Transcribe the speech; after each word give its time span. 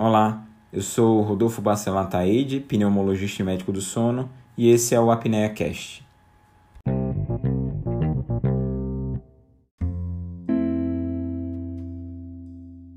Olá, 0.00 0.44
eu 0.72 0.80
sou 0.80 1.22
Rodolfo 1.22 1.60
Bacelar 1.60 2.08
Taide, 2.08 2.60
pneumologista 2.60 3.42
e 3.42 3.44
médico 3.44 3.72
do 3.72 3.80
sono, 3.80 4.30
e 4.56 4.70
esse 4.70 4.94
é 4.94 5.00
o 5.00 5.10
Apneia 5.10 5.48
Cast. 5.48 6.06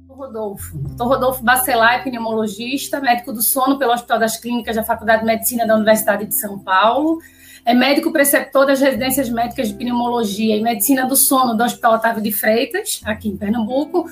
Rodolfo. 0.08 0.78
Dr. 0.78 1.04
Rodolfo 1.04 1.44
Bacelar, 1.44 2.04
pneumologista, 2.04 3.02
médico 3.02 3.34
do 3.34 3.42
sono 3.42 3.80
pelo 3.80 3.94
Hospital 3.94 4.20
das 4.20 4.38
Clínicas 4.38 4.76
da 4.76 4.84
Faculdade 4.84 5.22
de 5.22 5.26
Medicina 5.26 5.66
da 5.66 5.74
Universidade 5.74 6.28
de 6.28 6.36
São 6.36 6.60
Paulo. 6.60 7.18
É 7.66 7.74
médico 7.74 8.12
preceptor 8.12 8.68
das 8.68 8.80
residências 8.80 9.28
médicas 9.28 9.70
de 9.70 9.74
pneumologia 9.74 10.56
e 10.56 10.62
medicina 10.62 11.08
do 11.08 11.16
sono 11.16 11.58
do 11.58 11.64
Hospital 11.64 11.96
Otávio 11.96 12.22
de 12.22 12.32
Freitas, 12.32 13.02
aqui 13.04 13.28
em 13.28 13.36
Pernambuco. 13.36 14.08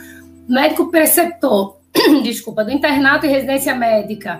Médico 0.47 0.89
preceptor 0.89 1.78
desculpa, 2.23 2.63
do 2.63 2.71
internato 2.71 3.25
e 3.25 3.29
residência 3.29 3.75
médica 3.75 4.39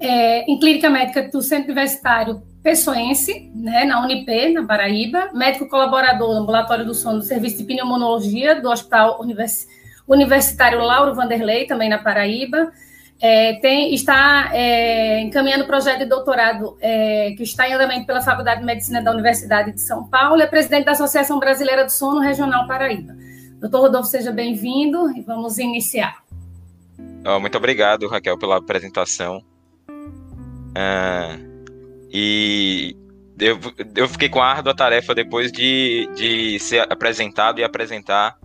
é, 0.00 0.42
em 0.50 0.58
clínica 0.58 0.90
médica 0.90 1.22
do 1.28 1.40
Centro 1.42 1.66
Universitário 1.66 2.42
Pessoense, 2.62 3.50
né, 3.54 3.84
na 3.84 4.02
Unip, 4.02 4.52
na 4.52 4.64
Paraíba, 4.64 5.30
médico 5.34 5.68
colaborador 5.68 6.34
no 6.34 6.40
ambulatório 6.40 6.84
do 6.84 6.94
sono 6.94 7.18
do 7.18 7.24
Serviço 7.24 7.58
de 7.58 7.64
Pneumologia 7.64 8.60
do 8.60 8.70
Hospital 8.70 9.20
Univers, 9.20 9.66
Universitário 10.08 10.78
Lauro 10.80 11.14
Vanderlei, 11.14 11.66
também 11.66 11.88
na 11.88 11.98
Paraíba, 11.98 12.72
é, 13.20 13.54
tem, 13.54 13.94
está 13.94 14.50
é, 14.52 15.20
encaminhando 15.20 15.66
projeto 15.66 16.00
de 16.00 16.06
doutorado 16.06 16.76
é, 16.80 17.32
que 17.36 17.42
está 17.42 17.68
em 17.68 17.72
andamento 17.72 18.06
pela 18.06 18.20
Faculdade 18.20 18.60
de 18.60 18.66
Medicina 18.66 19.02
da 19.02 19.12
Universidade 19.12 19.72
de 19.72 19.80
São 19.80 20.04
Paulo, 20.08 20.42
é 20.42 20.46
presidente 20.46 20.84
da 20.84 20.92
Associação 20.92 21.38
Brasileira 21.38 21.84
do 21.84 21.90
Sono 21.90 22.20
Regional 22.20 22.66
Paraíba. 22.66 23.14
Doutor 23.60 23.82
Rodolfo, 23.82 24.08
seja 24.08 24.30
bem-vindo 24.30 25.10
e 25.16 25.22
vamos 25.22 25.58
iniciar. 25.58 26.23
Muito 27.40 27.56
obrigado, 27.56 28.06
Raquel, 28.06 28.38
pela 28.38 28.56
apresentação. 28.58 29.42
Uh, 30.76 31.54
e 32.12 32.94
eu, 33.38 33.58
eu 33.96 34.08
fiquei 34.08 34.28
com 34.28 34.42
a 34.42 34.46
árdua 34.46 34.74
tarefa 34.74 35.14
depois 35.14 35.50
de, 35.50 36.08
de 36.14 36.58
ser 36.58 36.80
apresentado 36.92 37.60
e 37.60 37.64
apresentar 37.64 38.36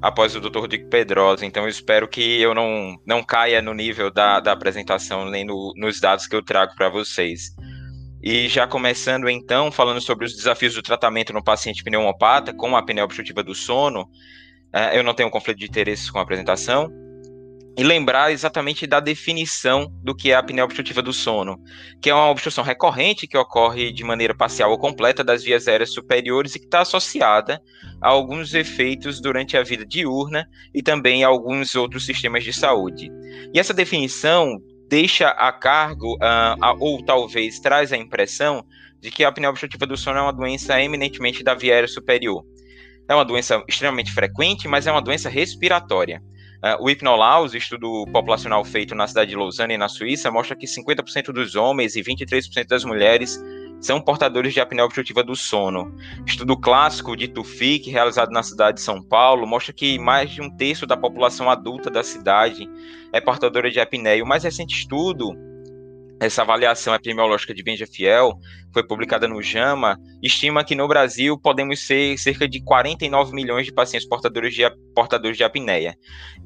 após 0.00 0.34
o 0.34 0.40
Dr. 0.40 0.58
Rodrigo 0.58 0.88
Pedrosa. 0.88 1.44
Então 1.44 1.64
eu 1.64 1.68
espero 1.68 2.08
que 2.08 2.40
eu 2.40 2.54
não, 2.54 2.96
não 3.06 3.22
caia 3.22 3.60
no 3.60 3.74
nível 3.74 4.10
da, 4.10 4.40
da 4.40 4.52
apresentação, 4.52 5.28
nem 5.28 5.44
no, 5.44 5.72
nos 5.76 6.00
dados 6.00 6.26
que 6.26 6.34
eu 6.34 6.42
trago 6.42 6.74
para 6.74 6.88
vocês. 6.88 7.54
E 8.22 8.48
já 8.48 8.66
começando 8.66 9.28
então, 9.28 9.70
falando 9.70 10.00
sobre 10.00 10.24
os 10.24 10.34
desafios 10.34 10.74
do 10.74 10.82
tratamento 10.82 11.32
no 11.32 11.42
paciente 11.42 11.84
pneumopata 11.84 12.54
com 12.54 12.74
a 12.74 12.78
apneia 12.78 13.04
obstrutiva 13.04 13.42
do 13.42 13.54
sono, 13.54 14.02
uh, 14.02 14.94
eu 14.94 15.02
não 15.02 15.12
tenho 15.12 15.30
conflito 15.30 15.58
de 15.58 15.66
interesses 15.66 16.10
com 16.10 16.18
a 16.18 16.22
apresentação 16.22 17.01
e 17.76 17.82
lembrar 17.82 18.32
exatamente 18.32 18.86
da 18.86 19.00
definição 19.00 19.90
do 20.02 20.14
que 20.14 20.30
é 20.30 20.34
a 20.34 20.40
apneia 20.40 20.64
obstrutiva 20.64 21.00
do 21.00 21.12
sono, 21.12 21.58
que 22.02 22.10
é 22.10 22.14
uma 22.14 22.28
obstrução 22.28 22.62
recorrente 22.62 23.26
que 23.26 23.36
ocorre 23.36 23.90
de 23.92 24.04
maneira 24.04 24.34
parcial 24.34 24.70
ou 24.70 24.78
completa 24.78 25.24
das 25.24 25.42
vias 25.42 25.66
aéreas 25.66 25.92
superiores 25.92 26.54
e 26.54 26.58
que 26.58 26.66
está 26.66 26.80
associada 26.80 27.62
a 28.00 28.08
alguns 28.08 28.52
efeitos 28.52 29.20
durante 29.20 29.56
a 29.56 29.62
vida 29.62 29.86
diurna 29.86 30.46
e 30.74 30.82
também 30.82 31.24
a 31.24 31.28
alguns 31.28 31.74
outros 31.74 32.04
sistemas 32.04 32.44
de 32.44 32.52
saúde. 32.52 33.10
E 33.54 33.58
essa 33.58 33.72
definição 33.72 34.58
deixa 34.88 35.28
a 35.28 35.50
cargo, 35.50 36.16
uh, 36.16 36.76
ou 36.78 37.02
talvez 37.02 37.58
traz 37.58 37.92
a 37.92 37.96
impressão, 37.96 38.62
de 39.00 39.10
que 39.10 39.24
a 39.24 39.28
apneia 39.28 39.50
obstrutiva 39.50 39.86
do 39.86 39.96
sono 39.96 40.18
é 40.18 40.22
uma 40.22 40.32
doença 40.32 40.80
eminentemente 40.80 41.42
da 41.42 41.54
via 41.54 41.72
aérea 41.72 41.88
superior. 41.88 42.44
É 43.08 43.14
uma 43.14 43.24
doença 43.24 43.62
extremamente 43.66 44.12
frequente, 44.12 44.68
mas 44.68 44.86
é 44.86 44.92
uma 44.92 45.02
doença 45.02 45.28
respiratória. 45.28 46.22
Uh, 46.62 46.80
o 46.80 46.88
Hipnolaus, 46.88 47.54
estudo 47.54 48.06
populacional 48.12 48.64
feito 48.64 48.94
na 48.94 49.08
cidade 49.08 49.30
de 49.30 49.36
Lausanne, 49.36 49.76
na 49.76 49.88
Suíça, 49.88 50.30
mostra 50.30 50.54
que 50.54 50.64
50% 50.64 51.32
dos 51.32 51.56
homens 51.56 51.96
e 51.96 52.02
23% 52.02 52.68
das 52.68 52.84
mulheres 52.84 53.42
são 53.80 54.00
portadores 54.00 54.54
de 54.54 54.60
apneia 54.60 54.84
obstrutiva 54.84 55.24
do 55.24 55.34
sono. 55.34 55.92
Estudo 56.24 56.56
clássico 56.56 57.16
de 57.16 57.26
Tufik, 57.26 57.90
realizado 57.90 58.30
na 58.30 58.44
cidade 58.44 58.76
de 58.76 58.80
São 58.80 59.02
Paulo, 59.02 59.44
mostra 59.44 59.72
que 59.72 59.98
mais 59.98 60.30
de 60.30 60.40
um 60.40 60.48
terço 60.48 60.86
da 60.86 60.96
população 60.96 61.50
adulta 61.50 61.90
da 61.90 62.04
cidade 62.04 62.70
é 63.12 63.20
portadora 63.20 63.68
de 63.68 63.80
apneia. 63.80 64.22
O 64.22 64.26
mais 64.26 64.44
recente 64.44 64.72
estudo 64.72 65.36
essa 66.26 66.42
avaliação 66.42 66.94
epidemiológica 66.94 67.52
de 67.52 67.62
Benja 67.62 67.86
Fiel 67.86 68.34
foi 68.72 68.86
publicada 68.86 69.26
no 69.26 69.42
JAMA, 69.42 69.98
estima 70.22 70.64
que 70.64 70.74
no 70.74 70.86
Brasil 70.86 71.38
podemos 71.38 71.84
ser 71.84 72.16
cerca 72.16 72.48
de 72.48 72.62
49 72.62 73.34
milhões 73.34 73.66
de 73.66 73.72
pacientes 73.72 74.08
portadores 74.08 74.54
de, 74.54 74.62
portadores 74.94 75.36
de 75.36 75.44
apneia. 75.44 75.96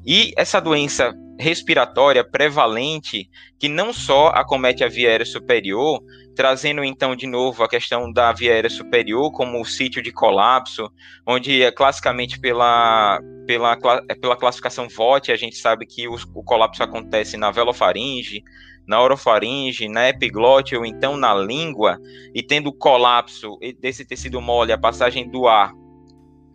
E 0.05 0.33
essa 0.35 0.59
doença 0.59 1.13
respiratória 1.39 2.27
prevalente, 2.27 3.29
que 3.59 3.69
não 3.69 3.93
só 3.93 4.29
acomete 4.29 4.83
a 4.83 4.87
via 4.87 5.09
aérea 5.09 5.25
superior, 5.25 6.01
trazendo 6.35 6.83
então 6.83 7.15
de 7.15 7.27
novo 7.27 7.63
a 7.63 7.69
questão 7.69 8.11
da 8.11 8.31
via 8.33 8.53
aérea 8.53 8.69
superior 8.69 9.31
como 9.31 9.61
o 9.61 9.65
sítio 9.65 10.01
de 10.01 10.11
colapso, 10.11 10.89
onde 11.25 11.61
é 11.61 11.71
classicamente 11.71 12.39
pela, 12.39 13.19
pela, 13.45 13.77
pela 14.19 14.35
classificação 14.35 14.87
VOT, 14.89 15.31
a 15.31 15.35
gente 15.35 15.55
sabe 15.57 15.85
que 15.85 16.07
o, 16.07 16.15
o 16.33 16.43
colapso 16.43 16.81
acontece 16.81 17.37
na 17.37 17.51
velofaringe, 17.51 18.43
na 18.87 19.01
orofaringe, 19.01 19.89
na 19.89 20.09
epiglote 20.09 20.75
ou 20.75 20.85
então 20.85 21.17
na 21.17 21.35
língua, 21.35 21.99
e 22.33 22.41
tendo 22.41 22.71
colapso 22.71 23.57
desse 23.79 24.05
tecido 24.05 24.41
mole, 24.41 24.71
a 24.71 24.77
passagem 24.77 25.29
do 25.29 25.47
ar 25.47 25.73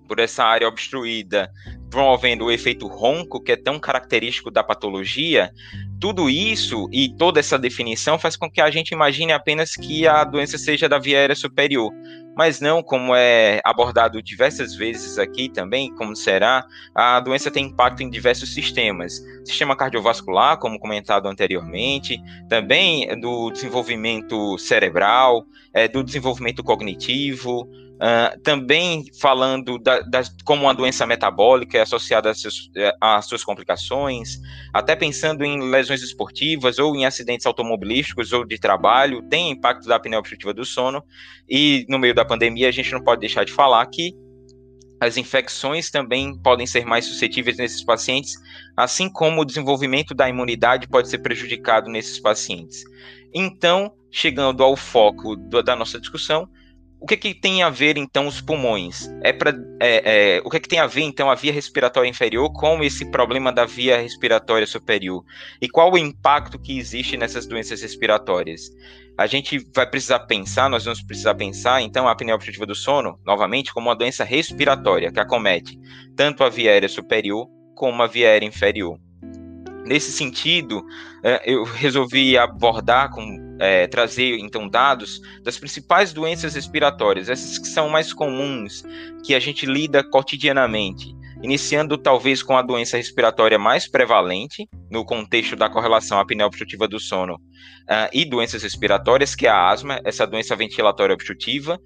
por 0.08 0.18
essa 0.18 0.44
área 0.44 0.68
obstruída, 0.68 1.50
promovendo 1.92 2.46
o 2.46 2.50
efeito 2.50 2.86
ronco, 2.86 3.38
que 3.38 3.52
é 3.52 3.56
tão 3.56 3.78
característico 3.78 4.50
da 4.50 4.64
patologia, 4.64 5.52
tudo 6.00 6.30
isso 6.30 6.88
e 6.90 7.14
toda 7.14 7.38
essa 7.38 7.58
definição 7.58 8.18
faz 8.18 8.34
com 8.34 8.50
que 8.50 8.62
a 8.62 8.70
gente 8.70 8.92
imagine 8.92 9.30
apenas 9.30 9.76
que 9.76 10.08
a 10.08 10.24
doença 10.24 10.56
seja 10.56 10.88
da 10.88 10.98
via 10.98 11.18
aérea 11.18 11.36
superior, 11.36 11.92
mas 12.34 12.62
não 12.62 12.82
como 12.82 13.14
é 13.14 13.60
abordado 13.62 14.22
diversas 14.22 14.74
vezes 14.74 15.18
aqui 15.18 15.50
também, 15.50 15.94
como 15.94 16.16
será, 16.16 16.64
a 16.94 17.20
doença 17.20 17.50
tem 17.50 17.66
impacto 17.66 18.02
em 18.02 18.08
diversos 18.08 18.54
sistemas. 18.54 19.22
Sistema 19.44 19.76
cardiovascular, 19.76 20.58
como 20.58 20.80
comentado 20.80 21.28
anteriormente, 21.28 22.18
também 22.48 23.06
do 23.20 23.50
desenvolvimento 23.50 24.56
cerebral, 24.56 25.44
é, 25.74 25.86
do 25.86 26.02
desenvolvimento 26.02 26.64
cognitivo, 26.64 27.68
Uh, 28.02 28.36
também 28.40 29.04
falando 29.20 29.78
da, 29.78 30.00
da, 30.00 30.22
como 30.44 30.62
uma 30.62 30.74
doença 30.74 31.06
metabólica 31.06 31.78
é 31.78 31.82
associada 31.82 32.30
às 32.30 32.40
suas, 32.40 32.68
às 33.00 33.26
suas 33.26 33.44
complicações, 33.44 34.40
até 34.74 34.96
pensando 34.96 35.44
em 35.44 35.70
lesões 35.70 36.02
esportivas 36.02 36.80
ou 36.80 36.96
em 36.96 37.06
acidentes 37.06 37.46
automobilísticos 37.46 38.32
ou 38.32 38.44
de 38.44 38.58
trabalho, 38.58 39.22
tem 39.28 39.52
impacto 39.52 39.86
da 39.86 39.94
apneia 39.94 40.18
obstrutiva 40.18 40.52
do 40.52 40.64
sono, 40.64 41.00
e 41.48 41.86
no 41.88 41.96
meio 41.96 42.12
da 42.12 42.24
pandemia 42.24 42.68
a 42.68 42.72
gente 42.72 42.90
não 42.90 43.04
pode 43.04 43.20
deixar 43.20 43.44
de 43.44 43.52
falar 43.52 43.86
que 43.86 44.12
as 45.00 45.16
infecções 45.16 45.88
também 45.88 46.36
podem 46.42 46.66
ser 46.66 46.84
mais 46.84 47.04
suscetíveis 47.04 47.56
nesses 47.56 47.84
pacientes, 47.84 48.34
assim 48.76 49.08
como 49.08 49.42
o 49.42 49.44
desenvolvimento 49.44 50.12
da 50.12 50.28
imunidade 50.28 50.88
pode 50.88 51.08
ser 51.08 51.18
prejudicado 51.18 51.88
nesses 51.88 52.18
pacientes. 52.18 52.82
Então, 53.32 53.92
chegando 54.10 54.64
ao 54.64 54.76
foco 54.76 55.36
do, 55.36 55.62
da 55.62 55.76
nossa 55.76 56.00
discussão, 56.00 56.48
o 57.02 57.06
que, 57.06 57.16
que 57.16 57.34
tem 57.34 57.64
a 57.64 57.68
ver 57.68 57.98
então 57.98 58.28
os 58.28 58.40
pulmões? 58.40 59.12
É 59.24 59.32
para 59.32 59.50
é, 59.80 60.36
é, 60.36 60.42
o 60.44 60.48
que, 60.48 60.60
que 60.60 60.68
tem 60.68 60.78
a 60.78 60.86
ver 60.86 61.02
então 61.02 61.28
a 61.28 61.34
via 61.34 61.52
respiratória 61.52 62.08
inferior 62.08 62.52
com 62.52 62.80
esse 62.80 63.10
problema 63.10 63.52
da 63.52 63.64
via 63.64 64.00
respiratória 64.00 64.68
superior? 64.68 65.24
E 65.60 65.68
qual 65.68 65.92
o 65.92 65.98
impacto 65.98 66.60
que 66.60 66.78
existe 66.78 67.16
nessas 67.16 67.44
doenças 67.44 67.82
respiratórias? 67.82 68.70
A 69.18 69.26
gente 69.26 69.58
vai 69.74 69.84
precisar 69.84 70.20
pensar, 70.20 70.70
nós 70.70 70.84
vamos 70.84 71.02
precisar 71.02 71.34
pensar 71.34 71.82
então 71.82 72.06
a 72.06 72.12
apneia 72.12 72.36
obstrutiva 72.36 72.66
do 72.66 72.74
sono, 72.74 73.18
novamente, 73.26 73.74
como 73.74 73.88
uma 73.88 73.96
doença 73.96 74.22
respiratória 74.22 75.10
que 75.10 75.18
acomete 75.18 75.76
tanto 76.16 76.44
a 76.44 76.48
via 76.48 76.70
aérea 76.70 76.88
superior 76.88 77.48
como 77.74 78.00
a 78.00 78.06
via 78.06 78.28
aérea 78.28 78.46
inferior. 78.46 78.96
Nesse 79.84 80.12
sentido, 80.12 80.84
é, 81.24 81.42
eu 81.52 81.64
resolvi 81.64 82.38
abordar 82.38 83.10
com 83.10 83.51
é, 83.62 83.86
trazer 83.86 84.38
então 84.40 84.68
dados 84.68 85.20
das 85.44 85.56
principais 85.56 86.12
doenças 86.12 86.54
respiratórias, 86.54 87.28
essas 87.28 87.58
que 87.58 87.68
são 87.68 87.88
mais 87.88 88.12
comuns, 88.12 88.82
que 89.24 89.36
a 89.36 89.40
gente 89.40 89.64
lida 89.64 90.02
cotidianamente, 90.02 91.14
iniciando 91.40 91.96
talvez 91.96 92.42
com 92.42 92.56
a 92.56 92.62
doença 92.62 92.96
respiratória 92.96 93.60
mais 93.60 93.88
prevalente 93.88 94.68
no 94.90 95.04
contexto 95.04 95.54
da 95.54 95.70
correlação 95.70 96.18
apneia 96.18 96.46
obstrutiva 96.46 96.88
do 96.88 96.98
sono 96.98 97.34
uh, 97.34 98.10
e 98.12 98.24
doenças 98.24 98.64
respiratórias, 98.64 99.36
que 99.36 99.46
é 99.46 99.50
a 99.50 99.70
asma, 99.70 100.00
essa 100.04 100.26
doença 100.26 100.56
ventilatória 100.56 101.14
obstrutiva, 101.14 101.78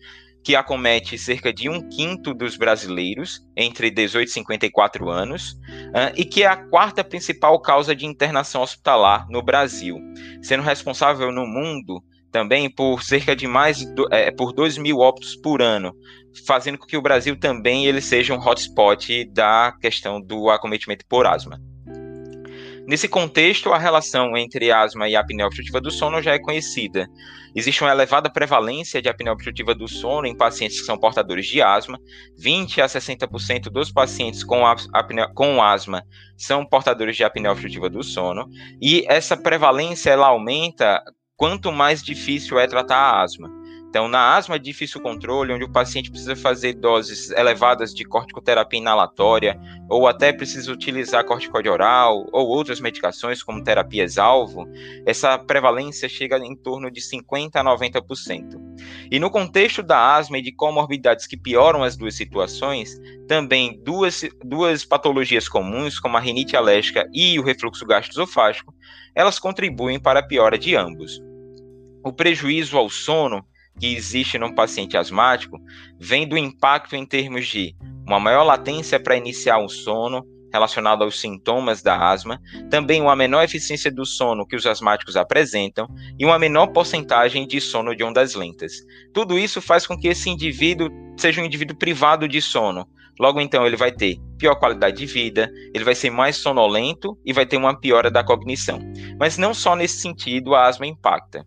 que 0.46 0.54
acomete 0.54 1.19
cerca 1.19 1.52
de 1.52 1.69
um 1.69 1.88
quinto 1.88 2.32
dos 2.32 2.56
brasileiros 2.56 3.40
entre 3.56 3.90
18 3.90 4.28
e 4.28 4.31
54 4.31 5.10
anos, 5.10 5.54
uh, 5.88 6.14
e 6.14 6.25
que 6.25 6.44
é 6.44 6.46
a 6.46 6.54
quarta 6.54 7.02
principal 7.02 7.60
causa 7.60 7.96
de 7.96 8.06
internação 8.06 8.62
hospitalar 8.62 9.26
no 9.28 9.43
Brasil, 9.43 9.98
sendo 10.40 10.62
responsável 10.62 11.32
no 11.32 11.44
mundo 11.44 12.00
também 12.31 12.72
por 12.72 13.02
cerca 13.02 13.34
de 13.34 13.48
mais 13.48 13.84
do, 13.93 14.06
é, 14.14 14.31
por 14.31 14.52
2 14.52 14.78
mil 14.78 14.98
óbitos 14.98 15.34
por 15.34 15.60
ano, 15.60 15.93
fazendo 16.46 16.78
com 16.78 16.87
que 16.87 16.96
o 16.96 17.02
Brasil 17.02 17.37
também 17.37 17.87
ele 17.87 18.00
seja 18.00 18.32
um 18.32 18.38
hotspot 18.38 19.25
da 19.32 19.72
questão 19.81 20.20
do 20.20 20.49
acometimento 20.49 21.04
por 21.08 21.26
asma. 21.26 21.60
Nesse 22.86 23.08
contexto, 23.08 23.72
a 23.72 23.78
relação 23.78 24.36
entre 24.36 24.70
asma 24.70 25.08
e 25.08 25.16
apneia 25.16 25.46
obstrutiva 25.46 25.80
do 25.80 25.90
sono 25.90 26.22
já 26.22 26.34
é 26.34 26.38
conhecida. 26.38 27.08
Existe 27.52 27.82
uma 27.82 27.90
elevada 27.90 28.30
prevalência 28.30 29.02
de 29.02 29.08
apneia 29.08 29.32
obstrutiva 29.32 29.74
do 29.74 29.88
sono 29.88 30.26
em 30.26 30.36
pacientes 30.36 30.78
que 30.78 30.86
são 30.86 30.96
portadores 30.96 31.46
de 31.46 31.60
asma. 31.60 31.98
20 32.38 32.80
a 32.80 32.86
60% 32.86 33.70
dos 33.70 33.90
pacientes 33.90 34.44
com, 34.44 34.62
com 35.34 35.60
asma 35.60 36.04
são 36.36 36.64
portadores 36.64 37.16
de 37.16 37.24
apneia 37.24 37.50
obstrutiva 37.50 37.90
do 37.90 38.04
sono. 38.04 38.48
E 38.80 39.04
essa 39.08 39.36
prevalência 39.36 40.10
ela 40.10 40.28
aumenta 40.28 41.02
quanto 41.34 41.72
mais 41.72 42.04
difícil 42.04 42.56
é 42.56 42.68
tratar 42.68 42.98
a 42.98 43.22
asma. 43.22 43.50
Então, 43.96 44.08
na 44.08 44.37
asma 44.37 44.58
de 44.58 44.66
difícil 44.66 45.00
controle, 45.00 45.54
onde 45.54 45.64
o 45.64 45.72
paciente 45.72 46.10
precisa 46.10 46.37
fazer 46.37 46.75
doses 46.75 47.31
elevadas 47.31 47.94
de 47.94 48.04
corticoterapia 48.04 48.78
inalatória, 48.78 49.58
ou 49.88 50.06
até 50.06 50.34
precisa 50.34 50.70
utilizar 50.70 51.25
corticoide 51.25 51.70
oral, 51.70 52.26
ou 52.31 52.46
outras 52.46 52.78
medicações 52.78 53.43
como 53.43 53.64
terapias-alvo, 53.64 54.69
essa 55.06 55.38
prevalência 55.38 56.10
chega 56.10 56.37
em 56.37 56.54
torno 56.54 56.90
de 56.90 57.00
50% 57.00 57.52
a 57.54 57.64
90%. 57.64 58.60
E 59.10 59.19
no 59.19 59.31
contexto 59.31 59.82
da 59.82 60.14
asma 60.14 60.37
e 60.37 60.42
de 60.42 60.52
comorbidades 60.52 61.26
que 61.26 61.38
pioram 61.38 61.82
as 61.82 61.96
duas 61.96 62.14
situações, 62.14 63.00
também 63.26 63.81
duas, 63.82 64.26
duas 64.44 64.84
patologias 64.84 65.49
comuns, 65.49 65.99
como 65.99 66.19
a 66.19 66.20
rinite 66.20 66.54
alérgica 66.54 67.08
e 67.14 67.38
o 67.38 67.42
refluxo 67.42 67.87
gastroesofágico, 67.87 68.75
elas 69.14 69.38
contribuem 69.38 69.99
para 69.99 70.20
a 70.20 70.22
piora 70.22 70.58
de 70.58 70.76
ambos. 70.76 71.19
O 72.04 72.12
prejuízo 72.12 72.76
ao 72.76 72.90
sono 72.90 73.42
que 73.78 73.94
existe 73.94 74.38
num 74.38 74.55
paciente 74.55 74.96
asmático 74.96 75.58
vem 75.99 76.26
do 76.26 76.37
impacto 76.37 76.96
em 76.96 77.06
termos 77.06 77.46
de 77.46 77.75
uma 78.06 78.20
maior 78.20 78.44
latência 78.44 79.00
para 79.00 79.17
iniciar 79.17 79.58
o 79.58 79.69
sono 79.69 80.25
relacionado 80.52 81.02
aos 81.02 81.20
sintomas 81.20 81.82
da 81.82 82.08
asma, 82.08 82.40
também 82.70 83.02
uma 83.02 83.14
menor 83.14 83.44
eficiência 83.44 83.90
do 83.90 84.06
sono 84.06 84.46
que 84.46 84.56
os 84.56 84.67
asmáticos 84.67 85.17
apresentam 85.17 85.87
e 86.19 86.25
uma 86.25 86.38
menor 86.38 86.69
porcentagem 86.69 87.46
de 87.46 87.61
sono 87.61 87.94
de 87.94 88.02
ondas 88.02 88.34
lentas. 88.34 88.73
Tudo 89.12 89.38
isso 89.38 89.61
faz 89.61 89.87
com 89.87 89.96
que 89.99 90.08
esse 90.08 90.31
indivíduo 90.31 90.88
seja 91.17 91.43
um 91.43 91.44
indivíduo 91.44 91.76
privado 91.76 92.26
de 92.26 92.40
sono. 92.40 92.88
Logo 93.19 93.40
então 93.40 93.67
ele 93.67 93.76
vai 93.76 93.90
ter 93.93 94.19
pior 94.38 94.55
qualidade 94.56 94.96
de 94.96 95.06
vida, 95.06 95.50
ele 95.75 95.84
vai 95.84 95.94
ser 95.94 96.11
mais 96.11 96.37
sonolento 96.37 97.19
e 97.25 97.32
vai 97.32 97.46
ter 97.46 97.56
uma 97.56 97.78
piora 97.78 98.11
da 98.11 98.23
cognição. 98.23 98.78
Mas 99.19 99.38
não 99.38 99.55
só 99.55 99.75
nesse 99.75 100.00
sentido 100.00 100.55
a 100.55 100.67
asma 100.67 100.87
impacta. 100.87 101.46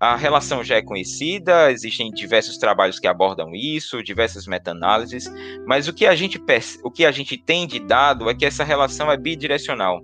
A 0.00 0.14
relação 0.14 0.62
já 0.62 0.76
é 0.76 0.82
conhecida, 0.82 1.72
existem 1.72 2.10
diversos 2.12 2.56
trabalhos 2.56 3.00
que 3.00 3.08
abordam 3.08 3.52
isso, 3.52 4.02
diversas 4.02 4.46
meta-análises, 4.46 5.28
mas 5.66 5.88
o 5.88 5.92
que, 5.92 6.06
a 6.06 6.14
gente, 6.14 6.40
o 6.84 6.90
que 6.90 7.04
a 7.04 7.10
gente 7.10 7.36
tem 7.36 7.66
de 7.66 7.80
dado 7.80 8.30
é 8.30 8.34
que 8.34 8.46
essa 8.46 8.62
relação 8.62 9.10
é 9.10 9.16
bidirecional 9.16 10.00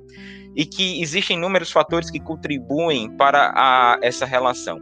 e 0.56 0.67
que 0.67 1.00
existem 1.00 1.37
inúmeros 1.37 1.70
fatores 1.70 2.11
que 2.11 2.19
contribuem 2.19 3.08
para 3.17 3.52
a, 3.55 3.99
essa 4.02 4.26
relação. 4.26 4.81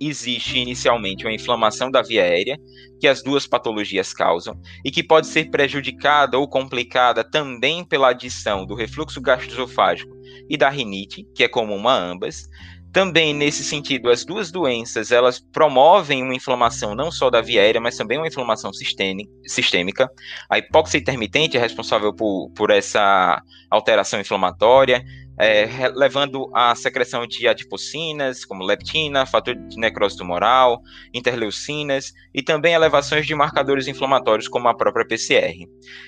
Existe 0.00 0.58
inicialmente 0.58 1.24
uma 1.24 1.32
inflamação 1.32 1.90
da 1.90 2.02
via 2.02 2.22
aérea, 2.22 2.56
que 3.00 3.08
as 3.08 3.20
duas 3.20 3.46
patologias 3.48 4.12
causam, 4.12 4.60
e 4.84 4.92
que 4.92 5.02
pode 5.02 5.26
ser 5.26 5.50
prejudicada 5.50 6.38
ou 6.38 6.48
complicada 6.48 7.24
também 7.24 7.84
pela 7.84 8.10
adição 8.10 8.64
do 8.64 8.76
refluxo 8.76 9.20
gastroesofágico 9.20 10.16
e 10.48 10.56
da 10.56 10.68
rinite, 10.68 11.26
que 11.34 11.42
é 11.42 11.48
comum 11.48 11.88
a 11.88 11.94
ambas. 11.94 12.48
Também 12.92 13.34
nesse 13.34 13.62
sentido, 13.62 14.10
as 14.10 14.24
duas 14.24 14.50
doenças 14.50 15.12
elas 15.12 15.38
promovem 15.38 16.22
uma 16.22 16.34
inflamação 16.34 16.94
não 16.94 17.10
só 17.10 17.28
da 17.30 17.40
via 17.40 17.60
aérea, 17.60 17.80
mas 17.80 17.96
também 17.96 18.18
uma 18.18 18.26
inflamação 18.26 18.70
sistêmica. 18.72 20.10
A 20.48 20.58
hipóxia 20.58 20.98
intermitente 20.98 21.56
é 21.56 21.60
responsável 21.60 22.14
por, 22.14 22.50
por 22.54 22.70
essa 22.70 23.42
alteração 23.70 24.20
inflamatória 24.20 25.04
é, 25.40 25.88
levando 25.94 26.50
à 26.54 26.74
secreção 26.74 27.26
de 27.26 27.46
adipocinas, 27.46 28.44
como 28.44 28.64
leptina, 28.64 29.24
fator 29.24 29.54
de 29.54 29.78
necrose 29.78 30.16
tumoral, 30.16 30.82
interleucinas 31.14 32.12
e 32.34 32.42
também 32.42 32.74
elevações 32.74 33.26
de 33.26 33.34
marcadores 33.34 33.86
inflamatórios, 33.86 34.48
como 34.48 34.68
a 34.68 34.74
própria 34.74 35.06
PCR. 35.06 35.66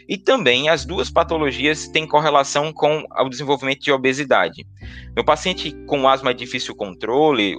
E 0.08 0.18
também 0.18 0.68
as 0.68 0.84
duas 0.84 1.10
patologias 1.10 1.88
têm 1.88 2.06
correlação 2.06 2.72
com 2.72 3.04
o 3.18 3.28
desenvolvimento 3.28 3.80
de 3.80 3.92
obesidade. 3.92 4.66
No 5.16 5.24
paciente 5.24 5.72
com 5.86 6.08
asma 6.08 6.34
de 6.34 6.44
difícil 6.50 6.74
controle, 6.74 7.54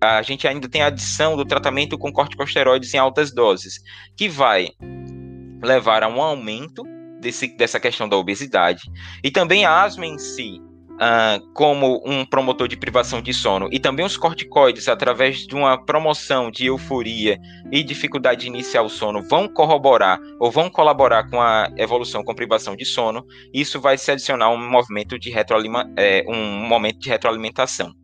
a 0.00 0.22
gente 0.22 0.46
ainda 0.46 0.68
tem 0.68 0.82
a 0.82 0.86
adição 0.86 1.36
do 1.36 1.44
tratamento 1.44 1.98
com 1.98 2.12
corticosteroides 2.12 2.94
em 2.94 2.98
altas 2.98 3.32
doses, 3.32 3.80
que 4.16 4.28
vai 4.28 4.68
levar 5.62 6.04
a 6.04 6.08
um 6.08 6.22
aumento 6.22 6.84
desse, 7.20 7.48
dessa 7.56 7.80
questão 7.80 8.08
da 8.08 8.16
obesidade. 8.16 8.82
E 9.24 9.30
também 9.30 9.64
a 9.64 9.82
asma 9.82 10.06
em 10.06 10.16
si, 10.18 10.60
Uh, 10.98 11.52
como 11.52 12.02
um 12.04 12.24
promotor 12.24 12.66
de 12.66 12.76
privação 12.76 13.22
de 13.22 13.32
sono, 13.32 13.68
e 13.70 13.78
também 13.78 14.04
os 14.04 14.16
corticoides, 14.16 14.88
através 14.88 15.46
de 15.46 15.54
uma 15.54 15.78
promoção 15.84 16.50
de 16.50 16.66
euforia 16.66 17.38
e 17.70 17.84
dificuldade 17.84 18.40
de 18.40 18.46
iniciar 18.48 18.82
o 18.82 18.88
sono, 18.88 19.22
vão 19.22 19.46
corroborar 19.46 20.18
ou 20.40 20.50
vão 20.50 20.68
colaborar 20.68 21.30
com 21.30 21.40
a 21.40 21.70
evolução 21.76 22.24
com 22.24 22.34
privação 22.34 22.74
de 22.74 22.84
sono, 22.84 23.24
isso 23.54 23.80
vai 23.80 23.96
se 23.96 24.10
adicionar 24.10 24.50
um 24.50 24.58
movimento 24.58 25.16
de 25.20 25.32
é, 25.96 26.24
um 26.26 26.66
momento 26.66 26.98
de 26.98 27.08
retroalimentação. 27.08 27.94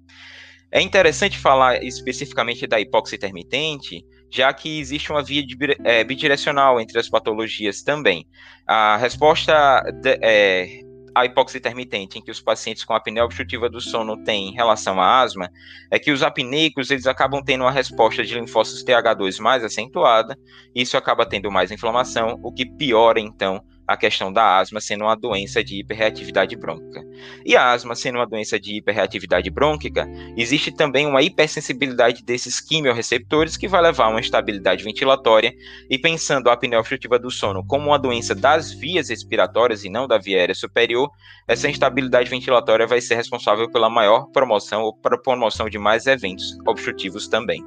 É 0.75 0.81
interessante 0.81 1.39
falar 1.39 1.85
especificamente 1.85 2.67
da 2.67 2.81
hipóxia 2.81 3.15
intermitente, 3.15 4.05
já 4.29 4.53
que 4.53 4.81
existe 4.81 5.13
uma 5.13 5.23
via 5.23 5.47
de, 5.47 5.57
é, 5.85 6.03
bidirecional 6.03 6.81
entre 6.81 6.99
as 6.99 7.09
patologias 7.09 7.83
também. 7.83 8.27
A 8.67 8.97
resposta 8.97 9.81
de, 10.03 10.19
é, 10.21 10.81
a 11.15 11.25
hipóxia 11.25 11.59
intermitente, 11.59 12.19
em 12.19 12.23
que 12.23 12.31
os 12.31 12.41
pacientes 12.41 12.85
com 12.85 12.93
apneia 12.93 13.25
obstrutiva 13.25 13.69
do 13.69 13.81
sono 13.81 14.23
têm 14.25 14.49
em 14.49 14.55
relação 14.55 15.01
à 15.01 15.21
asma, 15.21 15.51
é 15.91 15.99
que 15.99 16.11
os 16.11 16.23
apneicos 16.23 16.91
eles 16.91 17.07
acabam 17.07 17.43
tendo 17.43 17.63
uma 17.63 17.71
resposta 17.71 18.25
de 18.25 18.35
linfócitos 18.35 18.85
TH2 18.85 19.41
mais 19.41 19.63
acentuada, 19.63 20.37
isso 20.75 20.97
acaba 20.97 21.25
tendo 21.25 21.51
mais 21.51 21.71
inflamação, 21.71 22.41
o 22.43 22.53
que 22.53 22.67
piora 22.67 23.21
então 23.21 23.63
a 23.87 23.97
questão 23.97 24.33
da 24.33 24.59
asma 24.59 24.81
sendo 24.81 25.05
uma 25.05 25.17
doença 25.17 25.63
de 25.63 25.81
hiperreatividade 25.81 26.57
brônquica. 26.57 27.03
E 27.45 27.57
a 27.57 27.71
asma 27.73 27.95
sendo 27.95 28.17
uma 28.17 28.27
doença 28.27 28.59
de 28.59 28.79
hiperreatividade 28.79 29.51
brônquica, 29.51 30.07
existe 30.37 30.73
também 30.73 31.07
uma 31.07 31.23
hipersensibilidade 31.23 32.23
desses 32.23 32.61
quimiorreceptores 32.61 33.57
que 33.57 33.69
vai 33.69 33.83
levar 33.83 34.07
a 34.07 34.11
uma 34.11 34.21
instabilidade 34.21 34.85
ventilatória. 34.85 35.53
E 35.91 35.99
pensando 35.99 36.49
a 36.49 36.55
apneia 36.55 36.81
obstrutiva 36.81 37.19
do 37.19 37.31
sono 37.31 37.65
como 37.67 37.89
uma 37.89 37.99
doença 37.99 38.35
das 38.35 38.73
vias 38.73 39.09
respiratórias 39.11 39.85
e 39.85 39.91
não 39.91 40.07
da 40.07 40.19
via 40.19 40.39
aérea 40.39 40.55
superior, 40.55 41.11
essa 41.47 41.69
instabilidade 41.69 42.31
ventilatória 42.31 42.87
vai 42.87 43.01
ser 43.01 43.17
responsável 43.17 43.71
pela 43.71 43.91
maior 43.91 44.27
promoção 44.33 44.83
ou 44.83 44.97
promoção 44.97 45.69
de 45.69 45.79
mais 45.79 46.07
eventos 46.07 46.57
obstrutivos 46.67 47.29
também. 47.29 47.63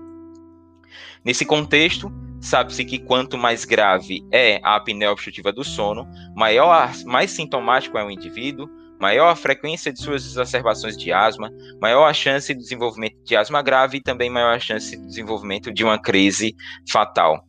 Nesse 1.24 1.46
contexto, 1.46 2.12
sabe-se 2.42 2.86
que 2.86 3.00
quanto 3.00 3.38
mais 3.38 3.66
grave 3.66 4.22
é 4.32 4.60
a 4.64 4.76
apneia 4.76 5.12
obstrutiva 5.12 5.52
do 5.52 5.64
sono, 5.64 6.08
maior, 6.36 6.92
mais 7.06 7.32
sintomático 7.32 7.98
é 7.98 8.04
o 8.04 8.12
indivíduo, 8.12 8.70
maior 9.00 9.30
a 9.30 9.36
frequência 9.36 9.94
de 9.94 10.02
suas 10.02 10.26
exacerbações 10.26 10.98
de 10.98 11.12
asma, 11.12 11.52
maior 11.82 12.06
a 12.06 12.14
chance 12.14 12.54
de 12.54 12.60
desenvolvimento 12.60 13.16
de 13.24 13.36
asma 13.36 13.62
grave 13.62 13.98
e 13.98 14.02
também 14.02 14.30
maior 14.30 14.56
a 14.56 14.60
chance 14.60 14.96
de 14.96 15.06
desenvolvimento 15.06 15.72
de 15.72 15.84
uma 15.84 16.00
crise 16.00 16.56
fatal. 16.90 17.44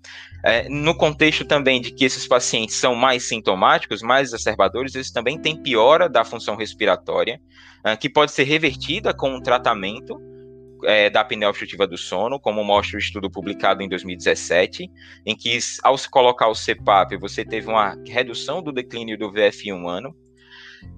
É, 0.45 0.68
no 0.68 0.95
contexto 0.95 1.45
também 1.45 1.80
de 1.80 1.90
que 1.90 2.04
esses 2.04 2.26
pacientes 2.26 2.76
são 2.76 2.95
mais 2.95 3.26
sintomáticos, 3.28 4.02
mais 4.02 4.28
exacerbadores, 4.28 4.95
eles 4.95 5.11
também 5.11 5.38
têm 5.38 5.61
piora 5.61 6.09
da 6.09 6.25
função 6.25 6.54
respiratória, 6.54 7.40
uh, 7.85 7.99
que 7.99 8.09
pode 8.09 8.30
ser 8.30 8.45
revertida 8.45 9.12
com 9.12 9.35
um 9.35 9.42
tratamento, 9.42 10.16
é, 10.85 11.11
da 11.11 11.20
apneia 11.20 11.49
obstrutiva 11.49 11.87
do 11.87 11.97
sono, 11.97 12.38
como 12.38 12.64
mostra 12.64 12.97
o 12.97 13.00
estudo 13.00 13.30
publicado 13.30 13.82
em 13.82 13.88
2017, 13.88 14.90
em 15.25 15.37
que, 15.37 15.58
ao 15.82 15.97
se 15.97 16.08
colocar 16.08 16.49
o 16.49 16.54
CPAP, 16.54 17.16
você 17.16 17.44
teve 17.44 17.68
uma 17.68 17.97
redução 18.06 18.62
do 18.62 18.73
declínio 18.73 19.18
do 19.18 19.30
VF 19.30 19.68
em 19.68 19.73
um 19.73 19.88
ano. 19.88 20.14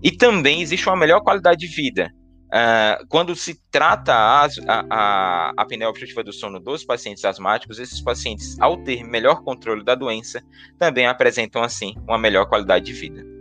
E 0.02 0.10
também 0.10 0.60
existe 0.60 0.88
uma 0.88 0.96
melhor 0.96 1.20
qualidade 1.20 1.60
de 1.60 1.66
vida. 1.66 2.12
Uh, 2.52 3.06
quando 3.08 3.36
se 3.36 3.60
trata 3.70 4.12
a, 4.12 4.44
a, 4.66 4.84
a 4.90 5.52
apneia 5.56 5.88
obstrutiva 5.88 6.24
do 6.24 6.32
sono 6.32 6.58
dos 6.58 6.84
pacientes 6.84 7.24
asmáticos, 7.24 7.78
esses 7.78 8.00
pacientes, 8.00 8.60
ao 8.60 8.76
ter 8.76 9.04
melhor 9.04 9.42
controle 9.44 9.84
da 9.84 9.94
doença, 9.94 10.42
também 10.76 11.06
apresentam, 11.06 11.62
assim, 11.62 11.94
uma 12.08 12.18
melhor 12.18 12.46
qualidade 12.46 12.86
de 12.86 12.92
vida. 12.92 13.39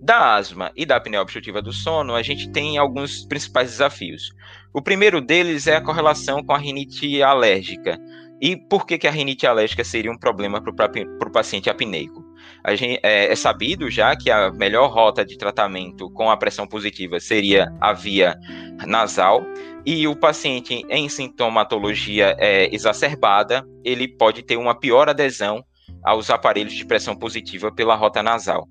Da 0.00 0.36
asma 0.36 0.70
e 0.76 0.86
da 0.86 0.96
apneia 0.96 1.20
obstrutiva 1.20 1.60
do 1.60 1.72
sono, 1.72 2.14
a 2.14 2.22
gente 2.22 2.50
tem 2.50 2.78
alguns 2.78 3.26
principais 3.26 3.70
desafios. 3.70 4.30
O 4.72 4.80
primeiro 4.80 5.20
deles 5.20 5.66
é 5.66 5.76
a 5.76 5.80
correlação 5.80 6.42
com 6.42 6.52
a 6.52 6.58
rinite 6.58 7.22
alérgica. 7.22 7.98
E 8.40 8.56
por 8.56 8.86
que, 8.86 8.96
que 8.96 9.08
a 9.08 9.10
rinite 9.10 9.46
alérgica 9.46 9.82
seria 9.82 10.12
um 10.12 10.16
problema 10.16 10.62
para 10.62 11.28
o 11.28 11.32
paciente 11.32 11.68
apneico? 11.68 12.24
Gente, 12.70 13.00
é, 13.02 13.32
é, 13.32 13.36
sabido 13.36 13.90
já 13.90 14.14
que 14.14 14.30
a 14.30 14.52
melhor 14.52 14.92
rota 14.92 15.24
de 15.24 15.36
tratamento 15.36 16.10
com 16.10 16.30
a 16.30 16.36
pressão 16.36 16.66
positiva 16.66 17.18
seria 17.18 17.66
a 17.80 17.92
via 17.92 18.38
nasal, 18.86 19.44
e 19.84 20.06
o 20.06 20.14
paciente 20.14 20.84
em 20.88 21.08
sintomatologia 21.08 22.36
é, 22.38 22.72
exacerbada, 22.72 23.66
ele 23.84 24.06
pode 24.06 24.42
ter 24.42 24.56
uma 24.56 24.78
pior 24.78 25.08
adesão 25.08 25.64
aos 26.04 26.30
aparelhos 26.30 26.74
de 26.74 26.84
pressão 26.84 27.16
positiva 27.16 27.72
pela 27.72 27.96
rota 27.96 28.22
nasal. 28.22 28.68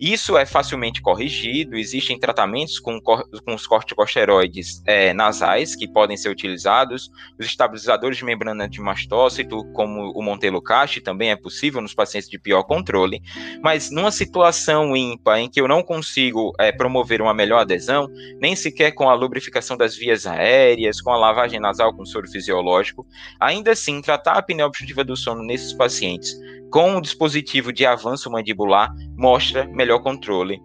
Isso 0.00 0.38
é 0.38 0.46
facilmente 0.46 1.02
corrigido, 1.02 1.76
existem 1.76 2.18
tratamentos 2.18 2.78
com, 2.78 2.98
com 3.00 3.54
os 3.54 3.66
corticosteroides 3.66 4.82
é, 4.86 5.12
nasais 5.12 5.76
que 5.76 5.86
podem 5.86 6.16
ser 6.16 6.30
utilizados, 6.30 7.10
os 7.38 7.44
estabilizadores 7.44 8.16
de 8.16 8.24
membrana 8.24 8.66
de 8.66 8.80
mastócito, 8.80 9.62
como 9.74 10.10
o 10.12 10.22
montelukast, 10.22 11.02
também 11.02 11.30
é 11.30 11.36
possível 11.36 11.82
nos 11.82 11.92
pacientes 11.92 12.30
de 12.30 12.38
pior 12.38 12.62
controle, 12.62 13.20
mas 13.62 13.90
numa 13.90 14.10
situação 14.10 14.96
ímpar 14.96 15.40
em 15.40 15.50
que 15.50 15.60
eu 15.60 15.68
não 15.68 15.82
consigo 15.82 16.54
é, 16.58 16.72
promover 16.72 17.20
uma 17.20 17.34
melhor 17.34 17.58
adesão, 17.58 18.08
nem 18.40 18.56
sequer 18.56 18.92
com 18.92 19.10
a 19.10 19.14
lubrificação 19.14 19.76
das 19.76 19.94
vias 19.94 20.26
aéreas, 20.26 21.02
com 21.02 21.10
a 21.10 21.18
lavagem 21.18 21.60
nasal 21.60 21.94
com 21.94 22.06
soro 22.06 22.26
fisiológico, 22.26 23.06
ainda 23.38 23.72
assim, 23.72 24.00
tratar 24.00 24.32
a 24.32 24.38
apneia 24.38 24.66
obstrutiva 24.66 25.04
do 25.04 25.14
sono 25.14 25.42
nesses 25.42 25.74
pacientes 25.74 26.34
com 26.70 26.96
o 26.96 27.00
dispositivo 27.00 27.72
de 27.72 27.84
avanço 27.84 28.30
mandibular 28.30 28.90
mostra 29.16 29.66
melhor 29.66 30.00
controle 30.00 30.60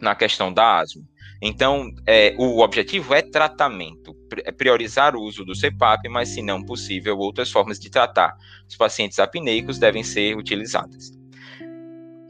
na 0.00 0.14
questão 0.14 0.52
da 0.52 0.80
asma. 0.80 1.02
Então, 1.40 1.92
é, 2.04 2.34
o 2.36 2.60
objetivo 2.60 3.14
é 3.14 3.22
tratamento, 3.22 4.12
é 4.44 4.50
priorizar 4.50 5.14
o 5.14 5.22
uso 5.22 5.44
do 5.44 5.54
CPAP, 5.54 6.08
mas, 6.08 6.30
se 6.30 6.42
não 6.42 6.64
possível, 6.64 7.16
outras 7.16 7.50
formas 7.50 7.78
de 7.78 7.88
tratar 7.88 8.34
os 8.68 8.76
pacientes 8.76 9.20
apneicos 9.20 9.78
devem 9.78 10.02
ser 10.02 10.36
utilizadas. 10.36 11.12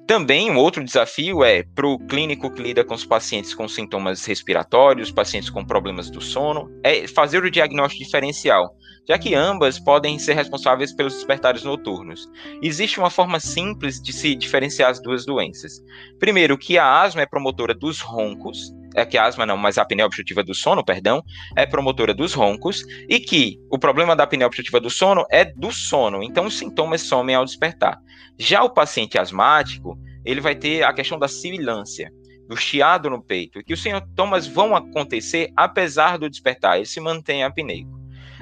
Também 0.07 0.51
um 0.51 0.57
outro 0.57 0.83
desafio 0.83 1.45
é 1.45 1.63
para 1.63 1.87
o 1.87 1.99
clínico 1.99 2.51
que 2.51 2.63
lida 2.63 2.83
com 2.83 2.95
os 2.95 3.05
pacientes 3.05 3.55
com 3.55 3.69
sintomas 3.69 4.25
respiratórios, 4.25 5.11
pacientes 5.11 5.51
com 5.51 5.65
problemas 5.65 6.11
do 6.11 6.21
sono, 6.21 6.71
é 6.83 7.07
fazer 7.07 7.45
o 7.45 7.51
diagnóstico 7.51 8.05
diferencial, 8.05 8.75
já 9.09 9.19
que 9.19 9.35
ambas 9.35 9.79
podem 9.79 10.19
ser 10.19 10.35
responsáveis 10.35 10.93
pelos 10.93 11.15
despertares 11.15 11.65
noturnos. 11.65 12.29
Existe 12.63 13.01
uma 13.01 13.09
forma 13.09 13.41
simples 13.41 14.01
de 14.01 14.13
se 14.13 14.35
diferenciar 14.35 14.91
as 14.91 15.01
duas 15.01 15.25
doenças. 15.25 15.83
Primeiro, 16.19 16.59
que 16.59 16.77
a 16.77 17.01
asma 17.01 17.23
é 17.23 17.27
promotora 17.27 17.75
dos 17.75 18.01
roncos, 18.01 18.71
é 18.95 19.07
que 19.07 19.17
a 19.17 19.25
asma 19.25 19.47
não, 19.47 19.57
mas 19.57 19.79
a 19.79 19.83
apneia 19.83 20.05
obstrutiva 20.05 20.43
do 20.43 20.55
sono, 20.55 20.85
perdão, 20.85 21.23
é 21.57 21.65
promotora 21.65 22.13
dos 22.13 22.35
roncos, 22.35 22.85
e 23.09 23.19
que 23.19 23.59
o 23.71 23.79
problema 23.79 24.15
da 24.15 24.25
apneia 24.25 24.47
obstrutiva 24.47 24.81
do 24.81 24.91
sono 24.91 25.25
é 25.31 25.45
do 25.45 25.73
sono, 25.73 26.23
então 26.23 26.45
os 26.45 26.59
sintomas 26.59 27.03
somem 27.03 27.35
ao 27.35 27.45
despertar. 27.45 27.99
Já 28.39 28.63
o 28.63 28.71
paciente 28.71 29.19
asmático, 29.19 29.99
ele 30.25 30.41
vai 30.41 30.55
ter 30.55 30.83
a 30.83 30.93
questão 30.93 31.19
da 31.19 31.29
sibilância, 31.29 32.13
do 32.47 32.57
chiado 32.57 33.09
no 33.09 33.23
peito, 33.23 33.59
e 33.59 33.65
que 33.65 33.73
os 33.73 33.83
sintomas 33.83 34.47
vão 34.47 34.77
acontecer 34.77 35.51
apesar 35.57 36.19
do 36.19 36.29
despertar, 36.29 36.77
ele 36.77 36.87
se 36.87 37.01
mantém 37.01 37.43
apneico. 37.43 37.98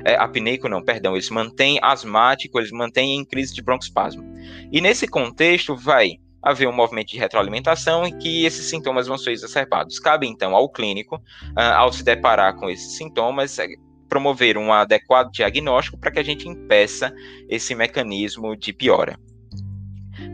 É, 0.06 0.14
apneico 0.14 0.68
não, 0.68 0.80
perdão, 0.80 1.14
ele 1.14 1.22
se 1.22 1.32
mantém 1.32 1.80
asmático, 1.82 2.60
ele 2.60 2.68
se 2.68 2.72
mantém 2.72 3.16
em 3.16 3.25
crise 3.25 3.52
de 3.52 3.60
broncoespasmo. 3.60 4.22
E 4.70 4.80
nesse 4.80 5.08
contexto 5.08 5.75
vai 5.75 6.12
haver 6.40 6.68
um 6.68 6.72
movimento 6.72 7.08
de 7.08 7.18
retroalimentação 7.18 8.06
em 8.06 8.16
que 8.16 8.44
esses 8.44 8.66
sintomas 8.66 9.08
vão 9.08 9.18
ser 9.18 9.32
exacerbados. 9.32 9.98
Cabe 9.98 10.28
então 10.28 10.54
ao 10.54 10.68
clínico, 10.70 11.16
uh, 11.16 11.75
ao 11.75 11.92
se 11.92 12.04
deparar 12.04 12.54
com 12.54 12.70
esses 12.70 12.96
sintomas, 12.96 13.58
é, 13.58 13.66
promover 14.08 14.56
um 14.56 14.72
adequado 14.72 15.32
diagnóstico 15.32 15.98
para 15.98 16.12
que 16.12 16.20
a 16.20 16.25
gente 16.25 16.48
impeça 16.48 17.12
esse 17.48 17.75
mecanismo 17.75 18.56
de 18.56 18.72
piora. 18.72 19.18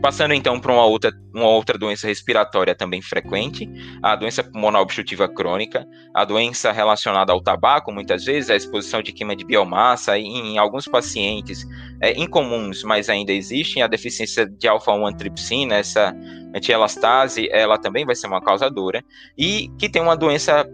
Passando 0.03 0.33
então 0.33 0.59
para 0.59 0.73
uma 0.73 0.83
outra, 0.83 1.13
uma 1.33 1.47
outra 1.47 1.77
doença 1.77 2.05
respiratória 2.07 2.75
também 2.75 3.01
frequente, 3.01 3.69
a 4.03 4.17
doença 4.17 4.43
pulmonar 4.43 4.81
obstrutiva 4.81 5.29
crônica, 5.29 5.87
a 6.13 6.25
doença 6.25 6.73
relacionada 6.73 7.31
ao 7.31 7.41
tabaco, 7.41 7.89
muitas 7.89 8.25
vezes, 8.25 8.49
a 8.49 8.55
exposição 8.57 9.01
de 9.01 9.13
queima 9.13 9.33
de 9.33 9.45
biomassa, 9.45 10.17
e 10.17 10.25
em 10.25 10.57
alguns 10.57 10.89
pacientes 10.89 11.65
é, 12.01 12.19
incomuns, 12.19 12.83
mas 12.83 13.07
ainda 13.07 13.31
existem, 13.31 13.81
a 13.81 13.87
deficiência 13.87 14.45
de 14.45 14.67
alfa-1 14.67 15.07
antripsina, 15.07 15.75
essa 15.75 16.13
antielastase, 16.53 17.49
ela 17.51 17.77
também 17.77 18.05
vai 18.05 18.15
ser 18.15 18.27
uma 18.27 18.41
causadora, 18.41 19.03
e 19.37 19.69
que 19.79 19.89
tem 19.89 20.01
uma 20.01 20.15
doença, 20.15 20.65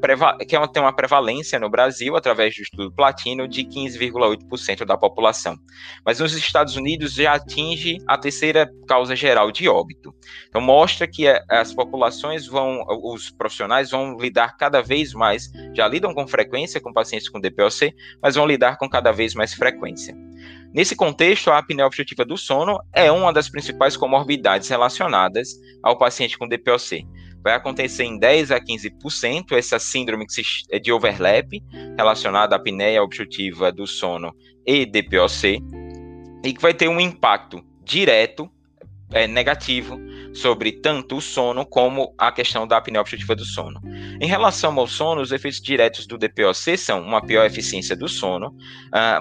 que 0.47 0.55
é 0.55 0.67
tem 0.67 0.81
uma 0.81 0.93
prevalência 0.93 1.59
no 1.59 1.69
Brasil, 1.69 2.15
através 2.15 2.55
do 2.55 2.61
estudo 2.61 2.91
platino, 2.91 3.47
de 3.47 3.63
15,8% 3.63 4.85
da 4.85 4.97
população. 4.97 5.57
Mas 6.05 6.19
nos 6.19 6.33
Estados 6.33 6.75
Unidos 6.75 7.13
já 7.13 7.33
atinge 7.33 7.97
a 8.07 8.17
terceira 8.17 8.69
causa 8.87 9.15
geral 9.15 9.51
de 9.51 9.67
óbito. 9.69 10.13
Então 10.47 10.61
mostra 10.61 11.07
que 11.07 11.27
é, 11.27 11.41
as 11.49 11.73
populações 11.73 12.45
vão, 12.45 12.83
os 13.03 13.29
profissionais 13.29 13.91
vão 13.91 14.17
lidar 14.17 14.57
cada 14.57 14.81
vez 14.81 15.13
mais, 15.13 15.49
já 15.73 15.87
lidam 15.87 16.13
com 16.13 16.27
frequência 16.27 16.81
com 16.81 16.93
pacientes 16.93 17.29
com 17.29 17.39
DPOC, 17.39 17.93
mas 18.21 18.35
vão 18.35 18.45
lidar 18.45 18.77
com 18.77 18.89
cada 18.89 19.11
vez 19.11 19.33
mais 19.33 19.53
frequência. 19.53 20.15
Nesse 20.73 20.95
contexto, 20.95 21.49
a 21.49 21.57
apneia 21.57 21.87
obstrutiva 21.87 22.23
do 22.23 22.37
sono 22.37 22.79
é 22.93 23.11
uma 23.11 23.33
das 23.33 23.49
principais 23.49 23.97
comorbidades 23.97 24.69
relacionadas 24.69 25.49
ao 25.81 25.97
paciente 25.97 26.37
com 26.37 26.47
DPOC. 26.47 27.07
Vai 27.43 27.53
acontecer 27.53 28.03
em 28.03 28.19
10 28.19 28.51
a 28.51 28.59
15% 28.59 29.53
essa 29.53 29.79
síndrome 29.79 30.25
é 30.69 30.77
de 30.77 30.91
overlap 30.91 31.51
relacionada 31.97 32.55
à 32.55 32.57
apneia 32.57 33.01
obstrutiva 33.01 33.71
do 33.71 33.87
sono 33.87 34.31
e 34.65 34.85
DPOC, 34.85 35.59
e 36.43 36.53
que 36.53 36.61
vai 36.61 36.73
ter 36.73 36.87
um 36.87 36.99
impacto 36.99 37.63
direto 37.83 38.49
é, 39.11 39.27
negativo 39.27 39.99
sobre 40.33 40.71
tanto 40.71 41.17
o 41.17 41.21
sono 41.21 41.65
como 41.65 42.13
a 42.17 42.31
questão 42.31 42.67
da 42.67 42.77
apneia 42.77 43.01
obstrutiva 43.01 43.35
do 43.35 43.43
sono. 43.43 43.79
Em 44.21 44.27
relação 44.27 44.77
ao 44.79 44.87
sono, 44.87 45.21
os 45.21 45.31
efeitos 45.31 45.59
diretos 45.59 46.05
do 46.05 46.17
DPOC 46.17 46.77
são 46.77 47.01
uma 47.01 47.21
pior 47.21 47.45
eficiência 47.45 47.95
do 47.95 48.07
sono, 48.07 48.55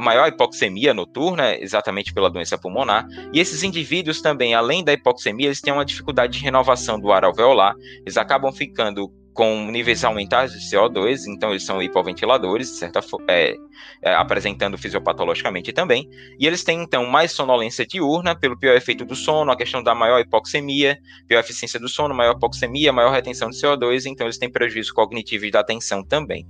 maior 0.01 0.29
hipoxemia 0.29 0.93
noturna, 0.93 1.57
exatamente 1.57 2.13
pela 2.13 2.31
doença 2.31 2.59
pulmonar, 2.59 3.07
e 3.33 3.41
esses 3.41 3.63
indivíduos 3.63 4.21
também, 4.21 4.55
além 4.55 4.85
da 4.85 4.93
hipoxemia, 4.93 5.47
eles 5.47 5.61
têm 5.61 5.73
uma 5.73 5.85
dificuldade 5.85 6.39
de 6.39 6.45
renovação 6.45 7.01
do 7.01 7.11
ar 7.11 7.25
alveolar, 7.25 7.75
eles 8.03 8.17
acabam 8.17 8.53
ficando 8.53 9.11
com 9.39 9.71
níveis 9.71 10.03
aumentados 10.03 10.53
de 10.53 10.59
CO2, 10.59 11.29
então 11.29 11.51
eles 11.51 11.65
são 11.65 11.81
hipoventiladores, 11.81 12.71
certa, 12.71 12.99
é, 13.29 13.55
é, 14.03 14.13
apresentando 14.13 14.77
fisiopatologicamente 14.77 15.73
também, 15.73 16.11
e 16.41 16.45
eles 16.45 16.65
têm 16.65 16.83
então 16.83 17.07
mais 17.07 17.31
sonolência 17.31 17.87
diurna 17.87 18.35
pelo 18.35 18.59
pior 18.59 18.75
efeito 18.75 19.05
do 19.05 19.15
sono, 19.15 19.53
a 19.53 19.57
questão 19.57 19.81
da 19.81 19.95
maior 19.95 20.19
hipoxemia, 20.19 20.99
pior 21.29 21.39
eficiência 21.39 21.79
do 21.79 21.89
sono, 21.89 22.17
maior 22.17 22.35
hipoxemia, 22.35 22.93
maior 22.93 23.13
retenção 23.13 23.49
de 23.49 23.57
CO2, 23.57 24.07
então 24.07 24.27
eles 24.27 24.39
têm 24.39 24.51
prejuízo 24.51 24.93
cognitivo 24.93 25.45
e 25.45 25.53
da 25.53 25.61
atenção 25.61 26.03
também. 26.03 26.45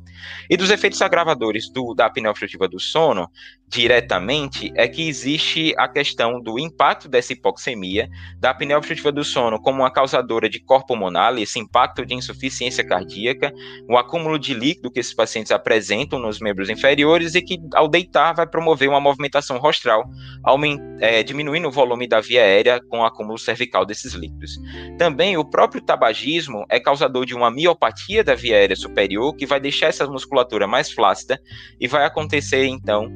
E 0.49 0.57
dos 0.57 0.71
efeitos 0.71 1.03
agravadores 1.03 1.71
do, 1.71 1.93
da 1.93 2.07
apneia 2.07 2.31
obstrutiva 2.31 2.67
do 2.67 2.81
sono, 2.81 3.31
diretamente, 3.69 4.73
é 4.75 4.89
que 4.89 5.07
existe 5.07 5.75
a 5.77 5.87
questão 5.87 6.41
do 6.41 6.59
impacto 6.59 7.07
dessa 7.07 7.35
hipoxemia, 7.35 8.09
da 8.39 8.49
apneia 8.49 8.79
obstrutiva 8.79 9.13
do 9.13 9.23
sono 9.23 9.61
como 9.61 9.83
uma 9.83 9.93
causadora 9.93 10.49
de 10.49 10.59
corpo 10.59 10.87
pulmonar, 10.87 11.37
esse 11.37 11.59
impacto 11.59 12.07
de 12.07 12.15
insuficiência 12.15 12.78
insuficiência 12.79 12.85
cardíaca, 12.85 13.53
o 13.89 13.97
acúmulo 13.97 14.39
de 14.39 14.55
líquido 14.55 14.91
que 14.91 15.01
esses 15.01 15.15
pacientes 15.15 15.51
apresentam 15.53 16.19
nos 16.19 16.39
membros 16.39 16.71
inferiores 16.71 17.35
e 17.35 17.43
que, 17.43 17.59
ao 17.75 17.89
deitar, 17.89 18.35
vai 18.35 18.47
promover 18.47 18.89
uma 18.89 19.01
movimentação 19.01 19.59
rostral, 19.59 20.05
é, 21.01 21.23
diminuindo 21.23 21.69
o 21.69 21.71
volume 21.71 22.09
da 22.09 22.21
via 22.21 22.43
aérea 22.43 22.81
com 22.89 23.01
o 23.01 23.05
acúmulo 23.05 23.39
cervical 23.39 23.85
desses 23.85 24.13
líquidos. 24.15 24.53
Também 24.99 25.37
o 25.37 25.45
próprio 25.45 25.83
tabagismo 25.83 26.65
é 26.69 26.79
causador 26.79 27.25
de 27.25 27.35
uma 27.35 27.51
miopatia 27.51 28.23
da 28.23 28.35
via 28.35 28.57
aérea 28.57 28.77
superior, 28.77 29.35
que 29.35 29.47
vai 29.47 29.61
deixar 29.61 29.87
essa 29.87 30.07
musculatura 30.07 30.67
mais 30.67 30.91
flácida 30.93 31.39
e 31.81 31.87
vai 31.87 32.05
acontecer, 32.05 32.67
então, 32.67 33.09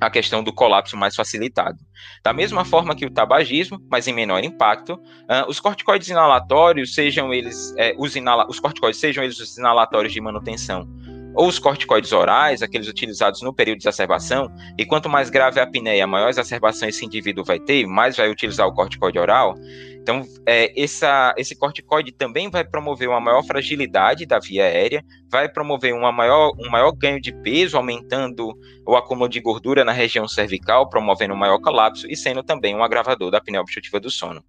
a 0.00 0.10
questão 0.10 0.42
do 0.42 0.52
colapso 0.52 0.96
mais 0.96 1.14
facilitado. 1.14 1.78
Da 2.22 2.32
mesma 2.32 2.64
forma 2.64 2.94
que 2.94 3.06
o 3.06 3.10
tabagismo, 3.10 3.80
mas 3.90 4.06
em 4.06 4.12
menor 4.12 4.42
impacto, 4.42 4.94
uh, 4.94 5.48
os 5.48 5.60
corticoides 5.60 6.08
inalatórios, 6.08 6.94
sejam 6.94 7.32
eles 7.32 7.74
é, 7.76 7.94
os, 7.98 8.16
inala 8.16 8.46
os 8.48 8.60
corticoides, 8.60 9.00
sejam 9.00 9.22
eles 9.24 9.38
os 9.38 9.56
inalatórios 9.56 10.12
de 10.12 10.20
manutenção 10.20 10.88
ou 11.34 11.48
os 11.48 11.58
corticoides 11.58 12.12
orais, 12.12 12.62
aqueles 12.62 12.88
utilizados 12.88 13.42
no 13.42 13.52
período 13.52 13.78
de 13.78 13.88
exacerbação, 13.88 14.50
e 14.78 14.86
quanto 14.86 15.08
mais 15.08 15.28
grave 15.28 15.58
a 15.58 15.64
apneia, 15.64 16.06
maior 16.06 16.28
exacerbação 16.28 16.88
esse 16.88 17.04
indivíduo 17.04 17.44
vai 17.44 17.58
ter, 17.58 17.86
mais 17.86 18.16
vai 18.16 18.30
utilizar 18.30 18.66
o 18.66 18.72
corticoide 18.72 19.18
oral. 19.18 19.54
Então, 20.00 20.22
é, 20.46 20.72
essa, 20.80 21.34
esse 21.36 21.56
corticoide 21.56 22.12
também 22.12 22.48
vai 22.50 22.64
promover 22.64 23.08
uma 23.08 23.20
maior 23.20 23.42
fragilidade 23.42 24.26
da 24.26 24.38
via 24.38 24.64
aérea, 24.64 25.04
vai 25.34 25.48
promover 25.48 25.92
uma 25.92 26.12
maior, 26.12 26.52
um 26.56 26.70
maior 26.70 26.92
ganho 26.92 27.20
de 27.20 27.32
peso, 27.32 27.76
aumentando 27.76 28.56
o 28.86 28.94
acúmulo 28.94 29.28
de 29.28 29.40
gordura 29.40 29.84
na 29.84 29.90
região 29.90 30.28
cervical, 30.28 30.88
promovendo 30.88 31.34
um 31.34 31.36
maior 31.36 31.58
colapso 31.58 32.06
e 32.08 32.16
sendo 32.16 32.40
também 32.40 32.72
um 32.72 32.84
agravador 32.84 33.32
da 33.32 33.38
apneia 33.38 33.60
obstrutiva 33.60 33.98
do 33.98 34.12
sono. 34.12 34.44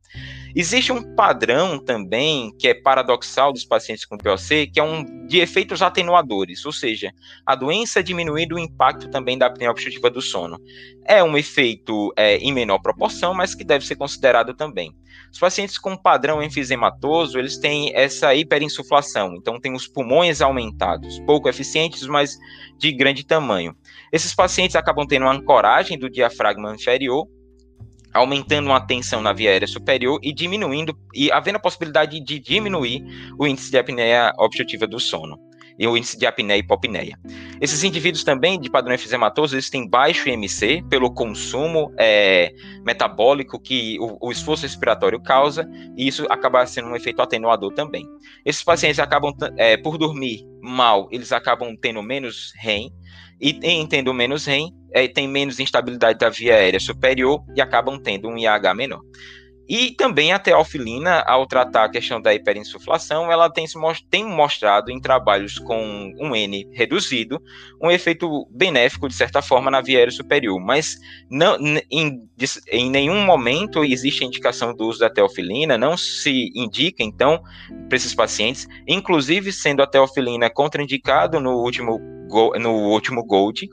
Existe 0.55 0.91
um 0.91 1.01
padrão 1.15 1.79
também 1.79 2.55
que 2.59 2.67
é 2.67 2.73
paradoxal 2.75 3.51
dos 3.51 3.65
pacientes 3.65 4.05
com 4.05 4.15
POC, 4.15 4.67
que 4.67 4.79
é 4.79 4.83
um 4.83 5.25
de 5.25 5.39
efeitos 5.39 5.81
atenuadores, 5.81 6.63
ou 6.67 6.71
seja, 6.71 7.11
a 7.43 7.55
doença 7.55 8.03
diminuindo 8.03 8.53
o 8.53 8.59
impacto 8.59 9.09
também 9.09 9.39
da 9.39 9.47
apneia 9.47 9.71
obstrutiva 9.71 10.11
do 10.11 10.21
sono. 10.21 10.61
É 11.03 11.23
um 11.23 11.35
efeito 11.35 12.13
é, 12.15 12.37
em 12.37 12.53
menor 12.53 12.77
proporção, 12.77 13.33
mas 13.33 13.55
que 13.55 13.63
deve 13.63 13.85
ser 13.87 13.95
considerado 13.95 14.53
também. 14.53 14.95
Os 15.31 15.39
pacientes 15.39 15.77
com 15.77 15.97
padrão 15.97 16.41
enfisematoso, 16.41 17.37
eles 17.37 17.57
têm 17.57 17.91
essa 17.93 18.33
hiperinsuflação, 18.33 19.35
então 19.35 19.59
tem 19.59 19.73
os 19.73 19.87
pulmões 19.87 20.41
aumentados, 20.75 21.19
pouco 21.19 21.49
eficientes, 21.49 22.05
mas 22.05 22.37
de 22.77 22.91
grande 22.91 23.25
tamanho. 23.25 23.75
Esses 24.11 24.35
pacientes 24.35 24.75
acabam 24.75 25.07
tendo 25.07 25.23
uma 25.23 25.33
ancoragem 25.33 25.97
do 25.97 26.09
diafragma 26.09 26.73
inferior, 26.73 27.27
aumentando 28.13 28.67
uma 28.67 28.85
tensão 28.85 29.21
na 29.21 29.33
via 29.33 29.49
aérea 29.49 29.67
superior 29.67 30.19
e 30.21 30.33
diminuindo, 30.33 30.97
e 31.13 31.31
havendo 31.31 31.55
a 31.57 31.61
possibilidade 31.61 32.19
de 32.19 32.39
diminuir 32.39 33.03
o 33.37 33.47
índice 33.47 33.71
de 33.71 33.77
apneia 33.77 34.31
obstrutiva 34.37 34.85
do 34.85 34.99
sono 34.99 35.37
e 35.77 35.87
o 35.87 35.97
índice 35.97 36.17
de 36.17 36.25
apneia 36.25 36.57
e 36.57 36.61
hipopneia. 36.61 37.19
Esses 37.59 37.83
indivíduos 37.83 38.23
também 38.23 38.59
de 38.59 38.69
padrão 38.69 38.93
efizematoso, 38.93 39.55
eles 39.55 39.69
têm 39.69 39.87
baixo 39.87 40.29
IMC 40.29 40.83
pelo 40.89 41.11
consumo 41.11 41.93
é, 41.97 42.53
metabólico 42.85 43.59
que 43.59 43.97
o, 43.99 44.27
o, 44.27 44.31
esforço 44.31 44.63
respiratório 44.63 45.21
causa, 45.21 45.69
e 45.97 46.07
isso 46.07 46.25
acaba 46.29 46.65
sendo 46.65 46.89
um 46.89 46.95
efeito 46.95 47.21
atenuador 47.21 47.73
também. 47.73 48.05
Esses 48.45 48.63
pacientes 48.63 48.99
acabam, 48.99 49.33
é, 49.57 49.77
por 49.77 49.97
dormir 49.97 50.45
mal, 50.61 51.07
eles 51.11 51.31
acabam 51.31 51.75
tendo 51.75 52.01
menos 52.01 52.53
REM, 52.59 52.91
e 53.39 53.59
em 53.63 53.85
tendo 53.85 54.13
menos 54.13 54.45
REM, 54.45 54.73
é, 54.93 55.07
tem 55.07 55.27
menos 55.27 55.59
instabilidade 55.59 56.17
da 56.17 56.29
via 56.29 56.55
aérea 56.55 56.79
superior 56.79 57.43
e 57.55 57.61
acabam 57.61 57.99
tendo 58.01 58.29
um 58.29 58.37
IH 58.37 58.73
menor. 58.73 59.01
E 59.67 59.91
também 59.91 60.31
a 60.31 60.39
teofilina, 60.39 61.23
ao 61.25 61.47
tratar 61.47 61.85
a 61.85 61.89
questão 61.89 62.21
da 62.21 62.33
hiperinsuflação, 62.33 63.31
ela 63.31 63.49
tem, 63.49 63.65
tem 64.09 64.23
mostrado 64.23 64.91
em 64.91 64.99
trabalhos 64.99 65.57
com 65.57 66.13
um 66.19 66.35
N 66.35 66.69
reduzido 66.71 67.41
um 67.81 67.89
efeito 67.89 68.47
benéfico, 68.51 69.07
de 69.07 69.15
certa 69.15 69.41
forma, 69.41 69.71
na 69.71 69.81
via 69.81 69.97
aérea 69.97 70.11
superior. 70.11 70.59
Mas 70.59 70.97
não, 71.29 71.57
em, 71.91 72.29
em 72.71 72.89
nenhum 72.89 73.25
momento 73.25 73.83
existe 73.83 74.23
indicação 74.23 74.75
do 74.75 74.85
uso 74.87 74.99
da 74.99 75.09
teofilina, 75.09 75.77
não 75.77 75.97
se 75.97 76.51
indica, 76.55 77.03
então, 77.03 77.41
para 77.87 77.95
esses 77.95 78.13
pacientes, 78.13 78.67
inclusive 78.87 79.51
sendo 79.51 79.81
a 79.81 79.87
teofilina 79.87 80.49
contraindicado 80.49 81.39
no 81.39 81.57
último, 81.57 81.99
no 82.59 82.71
último 82.89 83.25
GOLD, 83.25 83.69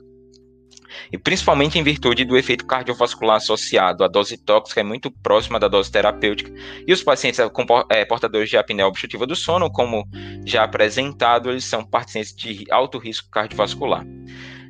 e 1.11 1.17
principalmente 1.17 1.77
em 1.77 1.83
virtude 1.83 2.25
do 2.25 2.37
efeito 2.37 2.65
cardiovascular 2.65 3.37
associado. 3.37 4.03
A 4.03 4.07
dose 4.07 4.37
tóxica 4.37 4.81
é 4.81 4.83
muito 4.83 5.11
próxima 5.11 5.59
da 5.59 5.67
dose 5.67 5.91
terapêutica 5.91 6.51
e 6.87 6.93
os 6.93 7.03
pacientes 7.03 7.39
com, 7.51 7.65
é, 7.89 8.05
portadores 8.05 8.49
de 8.49 8.57
apneia 8.57 8.87
obstrutiva 8.87 9.25
do 9.25 9.35
sono, 9.35 9.71
como 9.71 10.07
já 10.45 10.63
apresentado, 10.63 11.49
eles 11.49 11.65
são 11.65 11.83
pacientes 11.83 12.35
de 12.35 12.65
alto 12.71 12.97
risco 12.97 13.29
cardiovascular. 13.29 14.05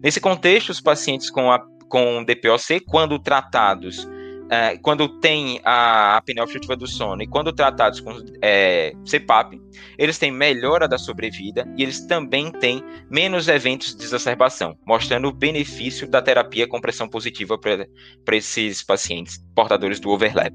Nesse 0.03 0.19
contexto, 0.19 0.69
os 0.69 0.81
pacientes 0.81 1.29
com, 1.29 1.51
a, 1.51 1.59
com 1.87 2.23
DPOC, 2.23 2.81
quando 2.81 3.17
tratados 3.19 4.07
é, 4.53 4.77
quando 4.77 5.10
tem 5.19 5.60
a 5.63 6.17
apneia 6.17 6.43
obstrutiva 6.43 6.75
do 6.75 6.86
sono 6.86 7.24
e 7.24 7.27
quando 7.27 7.51
tratados 7.51 8.00
com 8.00 8.13
é, 8.39 8.93
CPAP, 9.03 9.60
eles 9.98 10.19
têm 10.19 10.31
melhora 10.31 10.88
da 10.88 11.00
sobrevida 11.00 11.67
e 11.75 11.81
eles 11.81 12.05
também 12.05 12.51
têm 12.51 12.83
menos 13.10 13.48
eventos 13.48 13.95
de 13.95 14.03
exacerbação, 14.03 14.77
mostrando 14.86 15.27
o 15.27 15.33
benefício 15.33 16.07
da 16.07 16.22
terapia 16.22 16.67
com 16.67 16.79
pressão 16.79 17.10
positiva 17.10 17.57
para 17.57 17.88
esses 18.36 18.83
pacientes 18.83 19.43
portadores 19.55 20.00
do 20.00 20.12
overlap. 20.12 20.53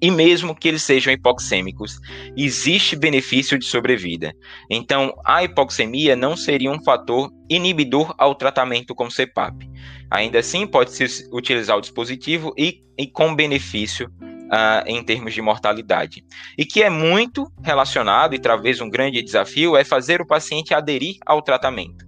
E 0.00 0.10
mesmo 0.10 0.54
que 0.54 0.68
eles 0.68 0.82
sejam 0.82 1.12
hipoxêmicos, 1.12 1.98
existe 2.36 2.96
benefício 2.96 3.58
de 3.58 3.64
sobrevida. 3.64 4.34
Então, 4.70 5.14
a 5.24 5.44
hipoxemia 5.44 6.14
não 6.16 6.36
seria 6.36 6.70
um 6.70 6.82
fator 6.82 7.30
inibidor 7.48 8.14
ao 8.18 8.34
tratamento 8.34 8.94
com 8.94 9.08
CPAP. 9.08 9.68
Ainda 10.10 10.38
assim, 10.38 10.66
pode-se 10.66 11.28
utilizar 11.32 11.76
o 11.76 11.80
dispositivo 11.80 12.52
e, 12.56 12.82
e 12.98 13.06
com 13.06 13.34
benefício 13.34 14.10
uh, 14.44 14.86
em 14.86 15.02
termos 15.02 15.34
de 15.34 15.42
mortalidade. 15.42 16.24
E 16.56 16.64
que 16.64 16.82
é 16.82 16.90
muito 16.90 17.50
relacionado, 17.62 18.34
e 18.34 18.38
talvez 18.38 18.80
um 18.80 18.90
grande 18.90 19.22
desafio, 19.22 19.76
é 19.76 19.84
fazer 19.84 20.20
o 20.20 20.26
paciente 20.26 20.74
aderir 20.74 21.16
ao 21.26 21.42
tratamento. 21.42 22.04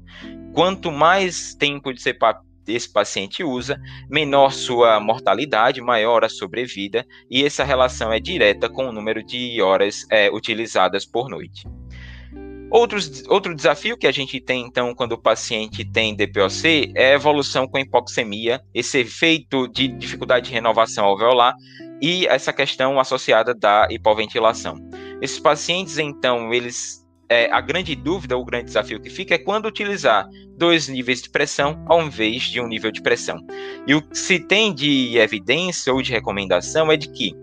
Quanto 0.53 0.91
mais 0.91 1.55
tempo 1.55 1.93
de 1.93 2.03
CPAP 2.03 2.41
esse 2.69 2.93
paciente 2.93 3.45
usa, 3.45 3.81
menor 4.11 4.53
sua 4.53 5.01
mortalidade, 5.01 5.81
maior 5.81 6.25
a 6.25 6.29
sobrevida, 6.29 7.07
e 7.31 7.45
essa 7.45 7.65
relação 7.65 8.13
é 8.13 8.21
direta 8.21 8.69
com 8.69 8.89
o 8.89 8.93
número 8.93 9.23
de 9.23 9.61
horas 9.63 10.07
é, 10.11 10.31
utilizadas 10.31 11.05
por 11.05 11.29
noite. 11.29 11.65
Outros, 12.69 13.23
outro 13.29 13.55
desafio 13.55 13.97
que 13.97 14.09
a 14.09 14.13
gente 14.13 14.41
tem, 14.41 14.67
então, 14.67 14.93
quando 14.93 15.13
o 15.13 15.19
paciente 15.19 15.85
tem 15.85 16.17
DPOC 16.17 16.93
é 16.97 17.13
a 17.13 17.15
evolução 17.15 17.69
com 17.69 17.79
hipoxemia, 17.79 18.61
esse 18.75 18.99
efeito 18.99 19.69
de 19.69 19.87
dificuldade 19.87 20.49
de 20.49 20.53
renovação 20.53 21.05
alveolar 21.05 21.55
e 22.03 22.27
essa 22.27 22.53
questão 22.53 22.99
associada 22.99 23.55
da 23.55 23.87
hipoventilação. 23.89 24.75
Esses 25.23 25.39
pacientes, 25.39 25.97
então, 25.97 26.53
eles 26.53 27.06
é, 27.29 27.51
a 27.51 27.61
grande 27.61 27.95
dúvida, 27.95 28.37
o 28.37 28.45
grande 28.45 28.67
desafio 28.67 29.01
que 29.01 29.11
fica 29.11 29.35
é 29.35 29.39
quando 29.39 29.67
utilizar 29.67 30.29
dois 30.57 30.89
níveis 30.89 31.23
de 31.23 31.31
pressão 31.31 31.85
ao 31.87 32.03
invés 32.03 32.45
de 32.45 32.61
um 32.61 32.67
nível 32.67 32.91
de 32.91 33.03
pressão. 33.03 33.45
E 33.87 33.95
o 33.95 34.03
que 34.03 34.17
se 34.17 34.39
tem 34.39 34.73
de 34.73 35.19
evidência 35.19 35.93
ou 35.93 36.01
de 36.03 36.13
recomendação 36.13 36.91
é 36.91 36.97
de 36.97 37.09
que 37.09 37.35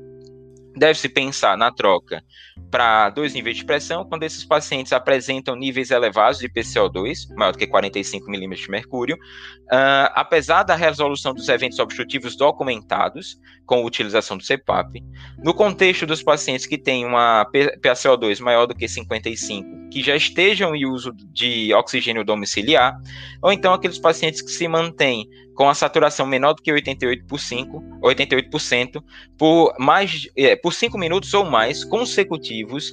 deve-se 0.76 1.08
pensar 1.08 1.58
na 1.58 1.72
troca 1.72 2.24
para 2.70 3.10
dois 3.12 3.34
níveis 3.34 3.58
de 3.58 3.66
pressão 3.66 4.06
quando 4.06 4.24
esses 4.24 4.44
pacientes 4.44 4.92
apresentam 4.92 5.56
níveis 5.56 5.92
elevados 5.92 6.40
de 6.40 6.50
PCO2, 6.50 7.34
maior 7.36 7.52
do 7.52 7.58
que 7.58 7.68
45 7.68 8.30
milímetros 8.30 8.66
de 8.66 8.72
mercúrio, 8.72 9.16
uh, 9.16 10.10
apesar 10.16 10.64
da 10.64 10.76
resolução 10.76 11.34
dos 11.34 11.48
eventos 11.48 11.80
obstrutivos 11.80 12.36
documentados 12.36 13.38
com 13.66 13.76
a 13.76 13.86
utilização 13.86 14.38
do 14.38 14.44
CPAP. 14.44 15.04
No 15.38 15.54
contexto 15.54 16.06
dos 16.06 16.24
pacientes 16.24 16.66
que 16.66 16.78
têm 16.78 17.06
uma 17.06 17.46
PaCO2 17.54 18.40
maior 18.40 18.66
do 18.66 18.76
que 18.76 18.88
55, 18.88 19.70
que 19.94 20.02
já 20.02 20.16
estejam 20.16 20.76
em 20.76 20.88
uso 20.88 21.14
de 21.32 21.72
oxigênio 21.76 22.26
domiciliar, 22.26 23.00
ou 23.44 23.54
então 23.54 23.72
aqueles 23.72 24.00
pacientes 24.00 24.42
que 24.42 24.50
se 24.50 24.68
mantêm 24.68 25.30
com 25.54 25.70
a 25.70 25.76
saturação 25.76 26.26
menor 26.26 26.56
do 26.56 26.64
que 26.64 26.72
88 26.72 27.26
por 27.28 27.40
5, 27.40 28.00
88% 28.02 29.04
por 29.38 29.72
mais 29.78 30.28
é, 30.36 30.56
por 30.56 30.74
5 30.74 30.98
minutos 30.98 31.32
ou 31.36 31.46
mais 31.46 31.84
consecutivos, 31.84 32.92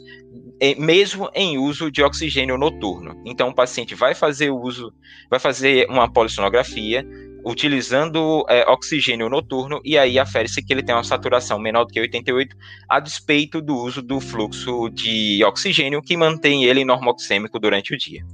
é, 0.60 0.74
mesmo 0.74 1.30
em 1.34 1.56
uso 1.56 1.90
de 1.90 2.02
oxigênio 2.02 2.58
noturno. 2.58 3.18
Então 3.24 3.48
o 3.48 3.54
paciente 3.54 3.94
vai 3.94 4.14
fazer 4.14 4.50
uso, 4.50 4.92
vai 5.30 5.40
fazer 5.40 5.86
uma 5.88 6.12
polissonografia 6.12 7.02
utilizando 7.44 8.44
é, 8.48 8.68
oxigênio 8.68 9.28
noturno 9.28 9.80
e 9.84 9.96
aí 9.96 10.18
afere-se 10.18 10.62
que 10.62 10.72
ele 10.72 10.82
tem 10.82 10.94
uma 10.94 11.04
saturação 11.04 11.58
menor 11.58 11.84
do 11.84 11.92
que 11.92 12.00
88 12.00 12.56
a 12.88 13.00
despeito 13.00 13.60
do 13.60 13.76
uso 13.76 14.02
do 14.02 14.20
fluxo 14.20 14.88
de 14.90 15.42
oxigênio 15.44 16.02
que 16.02 16.16
mantém 16.16 16.64
ele 16.64 16.84
normoxêmico 16.84 17.58
durante 17.58 17.94
o 17.94 17.98
dia. 17.98 18.24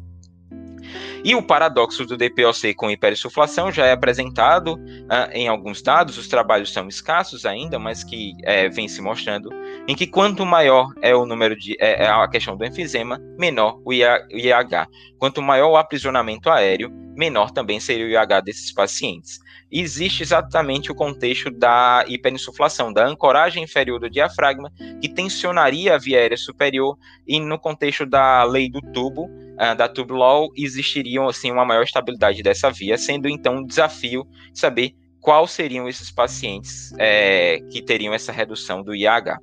E 1.25 1.35
o 1.35 1.43
paradoxo 1.43 2.07
do 2.07 2.17
DPOC 2.17 2.75
com 2.75 2.91
hiperinsuflação 2.91 3.73
já 3.73 3.85
é 3.87 3.93
apresentado 3.93 4.75
uh, 4.75 5.31
em 5.33 5.49
alguns 5.49 5.83
dados, 5.83 6.17
os 6.19 6.29
trabalhos 6.29 6.73
são 6.73 6.87
escassos 6.87 7.45
ainda, 7.45 7.79
mas 7.79 8.05
que 8.05 8.33
é, 8.45 8.69
vem 8.69 8.87
se 8.87 9.03
mostrando, 9.03 9.51
em 9.89 9.97
que 9.97 10.07
quanto 10.07 10.47
maior 10.47 10.93
é 11.03 11.15
o 11.15 11.27
número 11.27 11.57
de 11.57 11.77
é, 11.81 12.05
é 12.05 12.09
a 12.09 12.29
questão 12.29 12.57
do 12.57 12.65
enfisema, 12.65 13.21
menor 13.37 13.81
o 13.85 13.93
IH. 13.93 14.89
Quanto 15.19 15.43
maior 15.43 15.71
o 15.71 15.77
aprisionamento 15.77 16.49
aéreo, 16.49 16.93
menor 17.17 17.51
também 17.51 17.81
seria 17.81 18.07
o 18.07 18.09
IH 18.09 18.41
desses 18.41 18.73
pacientes. 18.73 19.41
existe 19.71 20.23
exatamente 20.23 20.93
o 20.93 20.95
contexto 20.95 21.51
da 21.51 22.05
hiperinsuflação, 22.07 22.93
da 22.93 23.07
ancoragem 23.07 23.65
inferior 23.65 23.99
do 23.99 24.09
diafragma, 24.09 24.71
que 25.01 25.09
tensionaria 25.09 25.95
a 25.95 25.99
via 25.99 26.19
aérea 26.19 26.37
superior, 26.37 26.97
e 27.27 27.41
no 27.41 27.59
contexto 27.59 28.07
da 28.07 28.45
lei 28.45 28.71
do 28.71 28.81
tubo, 28.93 29.25
uh, 29.25 29.75
da 29.77 29.89
tube 29.89 30.13
law 30.13 30.49
existiriam 30.57 31.27
assim 31.27 31.51
uma 31.51 31.65
maior 31.65 31.83
estabilidade 31.83 32.43
dessa 32.43 32.71
via, 32.71 32.97
sendo 32.97 33.29
então 33.29 33.57
um 33.57 33.67
desafio 33.67 34.25
saber 34.55 34.95
quais 35.21 35.51
seriam 35.51 35.89
esses 35.89 36.13
pacientes 36.13 36.93
é, 36.99 37.59
que 37.73 37.83
teriam 37.83 38.15
essa 38.15 38.31
redução 38.31 38.85
do 38.85 38.95
IH. 38.95 39.39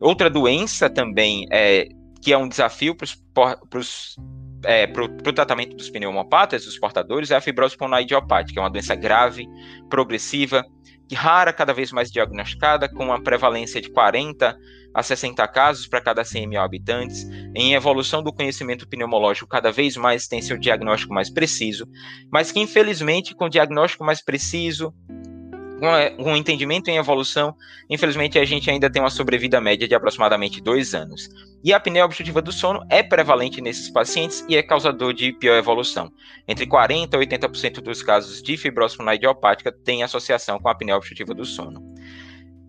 Outra 0.00 0.30
doença 0.30 0.88
também 0.88 1.46
é, 1.52 1.86
que 2.22 2.32
é 2.32 2.38
um 2.38 2.48
desafio 2.48 2.96
para 2.96 3.78
os 3.78 4.16
é, 4.64 4.86
para 4.86 5.04
o 5.04 5.32
tratamento 5.32 5.76
dos 5.76 5.90
pneumopatas, 5.90 6.64
dos 6.64 6.78
portadores, 6.78 7.30
é 7.30 7.36
a 7.36 7.40
fibrose 7.40 7.76
pulmonar 7.76 8.02
idiopática, 8.02 8.60
é 8.60 8.62
uma 8.62 8.70
doença 8.70 8.94
grave, 8.94 9.46
progressiva, 9.88 10.64
rara, 11.14 11.52
cada 11.52 11.72
vez 11.72 11.92
mais 11.92 12.10
diagnosticada, 12.10 12.88
com 12.88 13.04
uma 13.04 13.22
prevalência 13.22 13.80
de 13.80 13.90
40 13.90 14.56
a 14.94 15.02
60 15.02 15.46
casos 15.48 15.86
para 15.86 16.00
cada 16.00 16.24
100 16.24 16.46
mil 16.46 16.60
habitantes. 16.60 17.26
Em 17.54 17.74
evolução 17.74 18.22
do 18.22 18.32
conhecimento 18.32 18.86
pneumológico, 18.86 19.48
cada 19.48 19.70
vez 19.70 19.96
mais 19.96 20.26
tem 20.26 20.42
seu 20.42 20.58
diagnóstico 20.58 21.14
mais 21.14 21.30
preciso, 21.30 21.86
mas 22.30 22.52
que 22.52 22.60
infelizmente, 22.60 23.34
com 23.34 23.48
diagnóstico 23.48 24.04
mais 24.04 24.22
preciso, 24.22 24.92
com 26.16 26.30
um 26.30 26.36
entendimento 26.36 26.88
em 26.88 26.96
evolução, 26.96 27.56
infelizmente 27.90 28.38
a 28.38 28.44
gente 28.44 28.70
ainda 28.70 28.88
tem 28.88 29.02
uma 29.02 29.10
sobrevida 29.10 29.60
média 29.60 29.88
de 29.88 29.94
aproximadamente 29.96 30.60
dois 30.60 30.94
anos. 30.94 31.28
E 31.64 31.72
a 31.72 31.76
apneia 31.76 32.04
obstrutiva 32.04 32.40
do 32.40 32.52
sono 32.52 32.86
é 32.88 33.02
prevalente 33.02 33.60
nesses 33.60 33.90
pacientes 33.90 34.44
e 34.48 34.56
é 34.56 34.62
causador 34.62 35.12
de 35.12 35.32
pior 35.32 35.56
evolução. 35.56 36.12
Entre 36.46 36.66
40% 36.66 37.14
e 37.14 37.26
80% 37.26 37.80
dos 37.80 38.00
casos 38.00 38.40
de 38.40 38.56
fibrose 38.56 38.96
pulmonar 38.96 39.16
idiopática 39.16 39.72
têm 39.72 40.04
associação 40.04 40.60
com 40.60 40.68
a 40.68 40.72
apneia 40.72 40.96
obstrutiva 40.96 41.34
do 41.34 41.44
sono. 41.44 41.82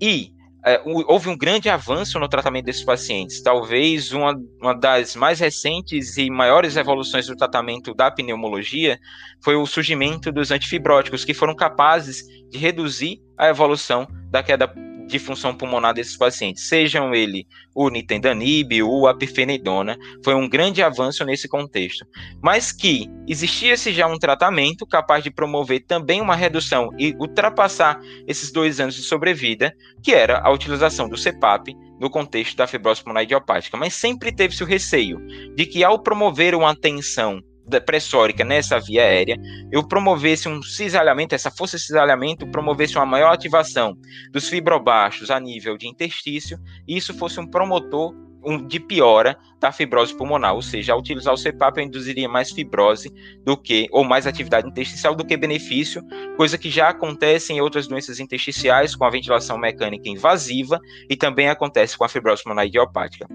E 0.02 0.34
é, 0.66 0.82
houve 0.86 1.30
um 1.30 1.38
grande 1.38 1.68
avanço 1.68 2.18
no 2.18 2.28
tratamento 2.28 2.66
desses 2.66 2.84
pacientes. 2.84 3.42
Talvez 3.42 4.14
uma, 4.14 4.34
uma 4.62 4.74
das 4.74 5.16
mais 5.16 5.40
recentes 5.40 6.18
e 6.18 6.30
maiores 6.30 6.78
evoluções 6.78 7.28
do 7.28 7.36
tratamento 7.36 7.94
da 7.94 8.10
pneumologia 8.10 8.98
foi 9.44 9.56
o 9.56 9.66
surgimento 9.66 10.32
dos 10.32 10.52
antifibróticos, 10.52 11.26
que 11.26 11.34
foram 11.34 11.56
capazes 11.56 12.24
de 12.50 12.58
reduzir 12.58 13.22
a 13.38 13.50
evolução 13.50 14.08
da 14.30 14.42
queda 14.42 14.74
de 15.14 15.20
função 15.20 15.56
pulmonar 15.56 15.94
desses 15.94 16.18
pacientes, 16.18 16.68
sejam 16.68 17.14
ele 17.14 17.46
o 17.76 17.88
nitendanib 17.88 18.82
ou 18.82 19.08
a 19.08 19.16
pifenidona, 19.16 19.96
foi 20.24 20.34
um 20.34 20.50
grande 20.50 20.82
avanço 20.82 21.24
nesse 21.24 21.48
contexto. 21.48 22.04
Mas 22.42 22.72
que 22.72 23.08
existia-se 23.28 23.94
já 23.94 24.08
um 24.08 24.18
tratamento 24.18 24.88
capaz 24.88 25.24
de 25.24 25.30
promover 25.30 25.86
também 25.86 26.20
uma 26.20 26.36
redução 26.36 26.90
e 26.98 27.16
ultrapassar 27.20 28.00
esses 28.28 28.52
dois 28.52 28.80
anos 28.80 28.96
de 28.96 29.04
sobrevida, 29.04 29.72
que 30.02 30.14
era 30.14 30.40
a 30.40 30.52
utilização 30.52 31.08
do 31.08 31.16
CPAP 31.16 31.76
no 32.00 32.10
contexto 32.10 32.58
da 32.58 32.66
fibrose 32.66 33.04
pulmonar 33.04 33.24
idiopática. 33.24 33.78
Mas 33.78 33.94
sempre 33.94 34.32
teve-se 34.32 34.64
o 34.64 34.68
receio 34.68 35.20
de 35.56 35.68
que 35.68 35.84
ao 35.84 36.00
promover 36.00 36.56
uma 36.56 36.72
atenção 36.72 37.40
pressórica 37.86 38.44
nessa 38.44 38.80
via 38.80 39.04
aérea, 39.04 39.38
eu 39.72 39.88
promovesse 39.88 40.48
um 40.48 40.62
cisalhamento, 40.62 41.34
essa 41.34 41.52
força 41.52 41.78
de 41.78 41.84
cisalhamento 41.84 42.48
promovesse 42.48 42.96
uma 42.98 43.06
maior 43.06 43.32
ativação 43.32 43.98
dos 44.32 44.50
fibrobaixos 44.50 45.32
a 45.32 45.40
nível 45.40 45.78
de 45.78 45.88
interstício, 45.88 46.60
e 46.88 46.98
isso 46.98 47.14
fosse 47.14 47.40
um 47.40 47.48
promotor 47.48 48.14
de 48.68 48.80
piora 48.80 49.38
da 49.60 49.72
fibrose 49.72 50.16
pulmonar, 50.16 50.54
ou 50.54 50.62
seja, 50.62 50.94
ao 50.94 51.00
utilizar 51.00 51.34
o 51.34 51.38
CPAP 51.38 51.78
eu 51.78 51.86
induziria 51.86 52.28
mais 52.28 52.52
fibrose 52.52 53.10
do 53.46 53.56
que, 53.56 53.88
ou 53.92 54.04
mais 54.04 54.28
atividade 54.28 54.68
intersticial 54.68 55.16
do 55.16 55.26
que 55.26 55.38
benefício, 55.38 56.04
coisa 56.36 56.58
que 56.58 56.70
já 56.70 56.90
acontece 56.90 57.54
em 57.54 57.62
outras 57.62 57.88
doenças 57.88 58.20
intersticiais 58.20 58.96
com 58.96 59.06
a 59.06 59.10
ventilação 59.10 59.58
mecânica 59.58 60.10
invasiva 60.10 60.78
e 61.10 61.16
também 61.16 61.48
acontece 61.48 61.98
com 61.98 62.04
a 62.04 62.10
fibrose 62.10 62.44
pulmonar 62.44 62.66
idiopática. 62.66 63.26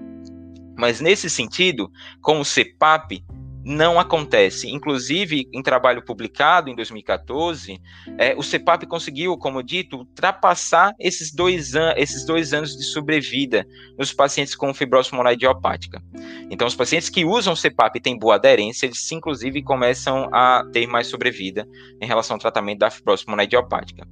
Mas 0.77 1.01
nesse 1.01 1.29
sentido, 1.29 1.91
com 2.21 2.39
o 2.39 2.45
CPAP, 2.45 3.23
não 3.69 3.99
acontece. 3.99 4.67
Inclusive, 4.67 5.47
em 5.53 5.61
trabalho 5.61 6.03
publicado 6.03 6.71
em 6.71 6.75
2014, 6.75 7.79
é, 8.17 8.33
o 8.35 8.41
CEPAP 8.41 8.87
conseguiu, 8.87 9.37
como 9.37 9.61
dito, 9.61 9.97
ultrapassar 9.97 10.95
esses 10.99 11.31
dois, 11.31 11.75
an 11.75 11.93
esses 11.95 12.25
dois 12.25 12.51
anos 12.51 12.75
de 12.75 12.83
sobrevida 12.83 13.67
nos 13.95 14.11
pacientes 14.11 14.55
com 14.55 14.73
fibrose 14.73 15.11
pulmonar 15.11 15.33
idiopática. 15.33 16.01
Então, 16.49 16.67
os 16.67 16.75
pacientes 16.75 17.09
que 17.09 17.23
usam 17.23 17.55
CEPAP 17.55 17.97
e 17.97 18.01
têm 18.01 18.17
boa 18.17 18.35
aderência, 18.35 18.87
eles 18.87 19.11
inclusive 19.11 19.61
começam 19.61 20.27
a 20.33 20.65
ter 20.73 20.87
mais 20.87 21.05
sobrevida 21.05 21.67
em 22.01 22.07
relação 22.07 22.35
ao 22.35 22.39
tratamento 22.39 22.79
da 22.79 22.89
fibrose 22.89 23.23
pulmonar 23.23 23.45
idiopática. 23.45 24.07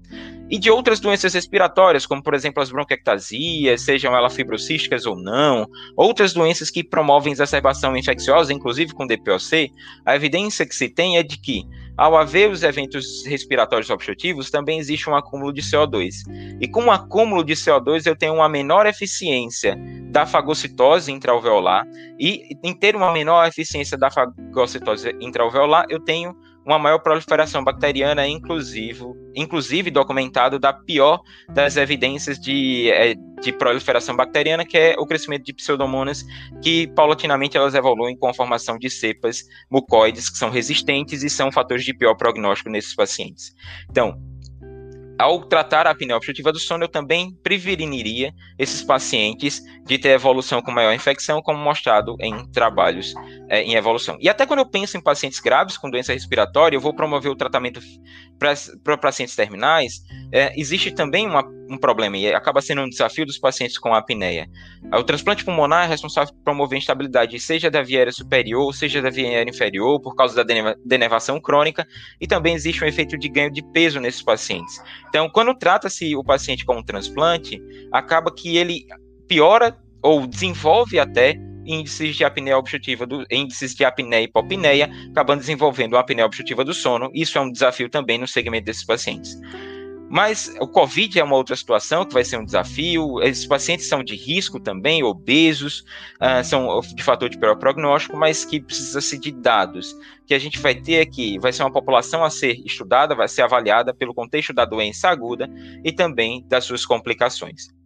E 0.49 0.57
de 0.57 0.71
outras 0.71 0.99
doenças 0.99 1.33
respiratórias, 1.33 2.05
como 2.05 2.23
por 2.23 2.33
exemplo 2.33 2.63
as 2.63 2.71
bronquiectasias, 2.71 3.81
sejam 3.81 4.15
elas 4.15 4.33
fibrocísticas 4.33 5.05
ou 5.05 5.15
não, 5.15 5.67
outras 5.95 6.33
doenças 6.33 6.69
que 6.69 6.83
promovem 6.83 7.33
exacerbação 7.33 7.97
infecciosa, 7.97 8.53
inclusive 8.53 8.93
com 8.93 9.05
DPOC, 9.05 9.71
a 10.05 10.15
evidência 10.15 10.65
que 10.65 10.75
se 10.75 10.88
tem 10.88 11.17
é 11.17 11.23
de 11.23 11.38
que, 11.38 11.65
ao 11.97 12.15
haver 12.15 12.49
os 12.49 12.63
eventos 12.63 13.25
respiratórios 13.25 13.89
obstrutivos, 13.89 14.49
também 14.49 14.79
existe 14.79 15.10
um 15.10 15.15
acúmulo 15.15 15.51
de 15.51 15.62
CO2. 15.62 16.13
E 16.62 16.67
com 16.67 16.86
o 16.86 16.91
acúmulo 16.91 17.43
de 17.43 17.53
CO2, 17.53 18.05
eu 18.05 18.15
tenho 18.15 18.36
uma 18.36 18.47
menor 18.47 18.86
eficiência 18.86 19.77
da 20.10 20.25
fagocitose 20.25 21.12
intraalveolar, 21.12 21.86
e 22.19 22.55
em 22.63 22.73
ter 22.73 22.95
uma 22.95 23.12
menor 23.12 23.45
eficiência 23.47 23.97
da 23.97 24.10
fagocitose 24.10 25.13
intraalveolar, 25.19 25.86
eu 25.89 25.99
tenho 25.99 26.33
uma 26.67 26.77
maior 26.77 26.99
proliferação 26.99 27.63
bacteriana, 27.63 28.27
inclusive, 28.27 29.06
inclusive 29.34 29.89
documentado 29.89 30.60
da 30.60 30.73
pior 30.73 31.21
das 31.49 31.77
evidências 31.77 32.38
de, 32.38 32.91
é, 32.91 33.15
de 33.41 33.53
proliferação 33.53 34.15
bacteriana, 34.17 34.65
que 34.65 34.77
é 34.77 34.95
o 34.99 35.06
crescimento 35.06 35.45
de 35.45 35.53
pseudomonas, 35.53 36.25
que 36.62 36.88
paulatinamente 36.88 37.56
elas 37.56 37.73
evoluem 37.73 38.17
com 38.17 38.27
a 38.27 38.34
formação 38.34 38.77
de 38.77 38.89
cepas 38.89 39.43
mucoides 39.71 40.30
que 40.30 40.38
são 40.38 40.49
resistentes 40.49 41.23
e 41.23 41.30
são 41.30 41.49
fatores 41.53 41.86
de 41.86 41.93
pior 41.93 42.15
prognóstico 42.15 42.69
nesses 42.69 42.93
pacientes. 42.93 43.56
Então, 43.89 44.19
ao 45.17 45.43
tratar 45.45 45.88
a 45.88 45.91
apneia 45.91 46.15
obstrutiva 46.15 46.51
do 46.51 46.60
sono, 46.60 46.84
eu 46.84 46.88
também 46.88 47.32
preveniria 47.41 48.34
esses 48.58 48.84
pacientes 48.84 49.62
de 49.86 49.97
ter 49.97 50.10
evolução 50.10 50.62
com 50.62 50.71
maior 50.71 50.93
infecção, 50.93 51.41
como 51.41 51.60
mostrado 51.60 52.15
em 52.19 52.45
trabalhos 52.51 53.13
é, 53.49 53.63
em 53.63 53.73
evolução. 53.75 54.17
E 54.19 54.30
até 54.30 54.45
quando 54.45 54.60
eu 54.60 54.69
penso 54.69 54.97
em 54.97 55.01
pacientes 55.01 55.39
graves 55.39 55.77
com 55.77 55.89
doença 55.89 56.13
respiratória, 56.13 56.75
eu 56.75 56.82
vou 56.82 56.93
promover 56.93 57.32
o 57.32 57.36
tratamento 57.36 57.80
para 58.84 58.97
pacientes 58.97 59.36
terminais, 59.36 60.03
é, 60.32 60.53
existe 60.60 60.91
também 60.91 61.25
uma, 61.25 61.43
um 61.69 61.77
problema, 61.77 62.17
e 62.17 62.34
acaba 62.34 62.62
sendo 62.62 62.82
um 62.82 62.89
desafio 62.89 63.25
dos 63.25 63.38
pacientes 63.38 63.77
com 63.77 63.93
apneia. 63.93 64.47
O 64.93 65.03
transplante 65.03 65.43
pulmonar 65.43 65.86
é 65.86 65.88
responsável 65.88 66.34
por 66.34 66.43
promover 66.43 66.77
instabilidade, 66.77 67.39
seja 67.39 67.69
da 67.69 67.82
via 67.82 67.99
aérea 67.99 68.13
superior, 68.13 68.73
seja 68.73 69.01
da 69.01 69.10
via 69.10 69.27
aérea 69.27 69.49
inferior, 69.49 70.01
por 70.01 70.15
causa 70.15 70.43
da 70.43 70.75
denervação 70.86 71.39
crônica, 71.39 71.86
e 72.19 72.27
também 72.27 72.56
existe 72.56 72.84
um 72.84 72.88
efeito 72.88 73.17
de 73.17 73.30
ganho 73.30 73.51
de 73.51 73.62
peso 73.71 73.99
nesses 73.99 74.21
pacientes. 74.21 74.82
Então, 75.10 75.30
quando 75.30 75.53
trata-se 75.53 76.15
o 76.15 76.23
paciente 76.23 76.65
com 76.65 76.77
um 76.77 76.84
transplante, 76.84 77.62
acaba 77.91 78.34
que 78.34 78.58
ele 78.58 78.86
piora 79.27 79.77
ou 80.01 80.25
desenvolve 80.25 80.99
até 80.99 81.36
índices 81.67 82.15
de 82.15 82.23
apneia 82.23 82.58
obstrutiva, 82.58 83.06
do, 83.06 83.25
índices 83.30 83.75
de 83.75 83.84
apneia 83.84 84.21
e 84.21 84.25
hipopneia, 84.25 84.89
acabando 85.12 85.41
desenvolvendo 85.41 85.93
uma 85.93 85.99
apneia 85.99 86.25
obstrutiva 86.25 86.63
do 86.63 86.73
sono. 86.73 87.12
Isso 87.13 87.38
é 87.38 87.41
um 87.41 87.51
desafio 87.51 87.89
também 87.89 88.17
no 88.17 88.27
segmento 88.27 88.65
desses 88.65 88.86
pacientes. 88.86 89.38
Mas 90.10 90.56
o 90.60 90.67
Covid 90.67 91.20
é 91.20 91.24
uma 91.24 91.36
outra 91.36 91.56
situação 91.56 92.06
que 92.06 92.13
vai 92.13 92.24
ser 92.24 92.38
um 92.38 92.46
desafio. 92.46 93.22
Esses 93.22 93.46
pacientes 93.46 93.88
são 93.88 94.04
de 94.04 94.15
risco 94.15 94.60
também, 94.60 95.04
obesos, 95.04 95.84
uh, 96.22 96.43
são 96.43 96.80
de 96.80 97.04
fator 97.04 97.30
de 97.30 97.38
pior 97.38 97.58
prognóstico, 97.58 98.15
mas 98.15 98.46
que 98.46 98.62
precisa-se 98.62 99.17
de 99.17 99.32
dados. 99.32 99.96
Que 100.26 100.34
a 100.34 100.39
gente 100.39 100.60
vai 100.60 100.76
ter 100.76 101.02
aqui, 101.02 101.38
vai 101.39 101.52
ser 101.52 101.63
uma 101.63 101.72
população 101.72 102.24
a 102.24 102.30
ser 102.30 102.62
estudada, 102.65 103.15
vai 103.15 103.28
ser 103.28 103.41
avaliada 103.41 103.93
pelo 103.93 104.13
contexto 104.13 104.54
da 104.54 104.65
doença 104.65 105.10
aguda 105.10 105.50
e 105.84 105.91
também 105.91 106.46
das 106.48 106.63
suas 106.63 106.86
complicações. 106.86 107.76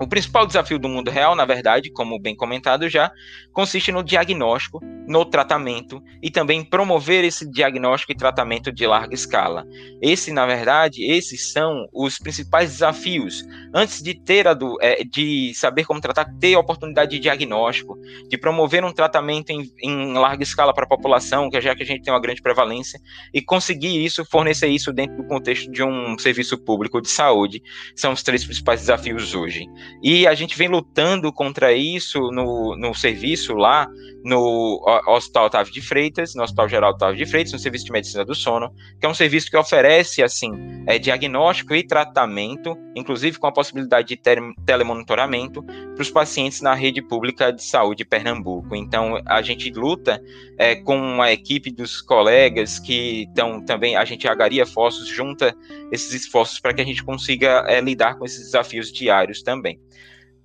O 0.00 0.06
principal 0.06 0.46
desafio 0.46 0.78
do 0.78 0.88
mundo 0.88 1.10
real, 1.10 1.36
na 1.36 1.44
verdade, 1.44 1.90
como 1.90 2.18
bem 2.18 2.34
comentado 2.34 2.88
já, 2.88 3.12
consiste 3.52 3.92
no 3.92 4.02
diagnóstico, 4.02 4.80
no 5.06 5.26
tratamento 5.26 6.02
e 6.22 6.30
também 6.30 6.64
promover 6.64 7.22
esse 7.22 7.46
diagnóstico 7.50 8.12
e 8.12 8.16
tratamento 8.16 8.72
de 8.72 8.86
larga 8.86 9.14
escala. 9.14 9.66
Esse, 10.00 10.32
na 10.32 10.46
verdade, 10.46 11.04
esses 11.04 11.52
são 11.52 11.86
os 11.92 12.18
principais 12.18 12.70
desafios. 12.70 13.44
Antes 13.74 14.02
de 14.02 14.14
ter 14.14 14.48
a 14.48 14.54
do, 14.54 14.78
é, 14.80 15.04
de 15.04 15.52
saber 15.54 15.84
como 15.84 16.00
tratar, 16.00 16.24
ter 16.40 16.54
a 16.54 16.60
oportunidade 16.60 17.10
de 17.10 17.18
diagnóstico, 17.18 17.98
de 18.26 18.38
promover 18.38 18.82
um 18.82 18.92
tratamento 18.94 19.50
em, 19.50 19.70
em 19.82 20.14
larga 20.14 20.42
escala 20.42 20.72
para 20.72 20.84
a 20.84 20.88
população, 20.88 21.50
que 21.50 21.60
já 21.60 21.76
que 21.76 21.82
a 21.82 21.86
gente 21.86 22.02
tem 22.02 22.12
uma 22.14 22.22
grande 22.22 22.40
prevalência, 22.40 22.98
e 23.34 23.42
conseguir 23.42 24.02
isso, 24.02 24.24
fornecer 24.24 24.68
isso 24.68 24.94
dentro 24.94 25.18
do 25.18 25.24
contexto 25.24 25.70
de 25.70 25.82
um 25.82 26.16
serviço 26.18 26.56
público 26.56 27.02
de 27.02 27.10
saúde, 27.10 27.62
são 27.94 28.14
os 28.14 28.22
três 28.22 28.46
principais 28.46 28.80
desafios 28.80 29.34
hoje. 29.34 29.68
E 30.02 30.26
a 30.26 30.34
gente 30.34 30.56
vem 30.56 30.68
lutando 30.68 31.32
contra 31.32 31.72
isso 31.72 32.18
no, 32.30 32.76
no 32.76 32.94
serviço 32.94 33.54
lá, 33.54 33.88
no 34.24 34.82
Hospital 35.06 35.46
Otávio 35.46 35.72
de 35.72 35.80
Freitas, 35.80 36.34
no 36.34 36.42
Hospital 36.42 36.68
Geral 36.68 36.92
Otávio 36.92 37.16
de 37.16 37.26
Freitas, 37.26 37.52
no 37.52 37.58
Serviço 37.58 37.86
de 37.86 37.92
Medicina 37.92 38.24
do 38.24 38.34
Sono, 38.34 38.72
que 38.98 39.06
é 39.06 39.08
um 39.08 39.14
serviço 39.14 39.50
que 39.50 39.56
oferece, 39.56 40.22
assim, 40.22 40.50
é, 40.86 40.98
diagnóstico 40.98 41.74
e 41.74 41.86
tratamento, 41.86 42.76
inclusive 42.94 43.38
com 43.38 43.46
a 43.46 43.52
possibilidade 43.52 44.08
de 44.08 44.20
telemonitoramento 44.64 45.62
para 45.62 46.02
os 46.02 46.10
pacientes 46.10 46.60
na 46.60 46.74
rede 46.74 47.00
pública 47.00 47.50
de 47.50 47.62
saúde 47.62 47.98
de 47.98 48.04
Pernambuco. 48.04 48.74
Então, 48.76 49.20
a 49.26 49.42
gente 49.42 49.70
luta 49.70 50.22
é, 50.58 50.74
com 50.76 51.22
a 51.22 51.32
equipe 51.32 51.70
dos 51.70 52.00
colegas 52.00 52.78
que 52.78 53.22
estão 53.22 53.64
também, 53.64 53.96
a 53.96 54.04
gente 54.04 54.28
agaria 54.28 54.62
esforços, 54.62 55.08
junta 55.08 55.54
esses 55.90 56.12
esforços 56.12 56.60
para 56.60 56.74
que 56.74 56.80
a 56.80 56.84
gente 56.84 57.02
consiga 57.02 57.64
é, 57.66 57.80
lidar 57.80 58.16
com 58.16 58.24
esses 58.24 58.46
desafios 58.46 58.92
diários 58.92 59.42
também. 59.42 59.79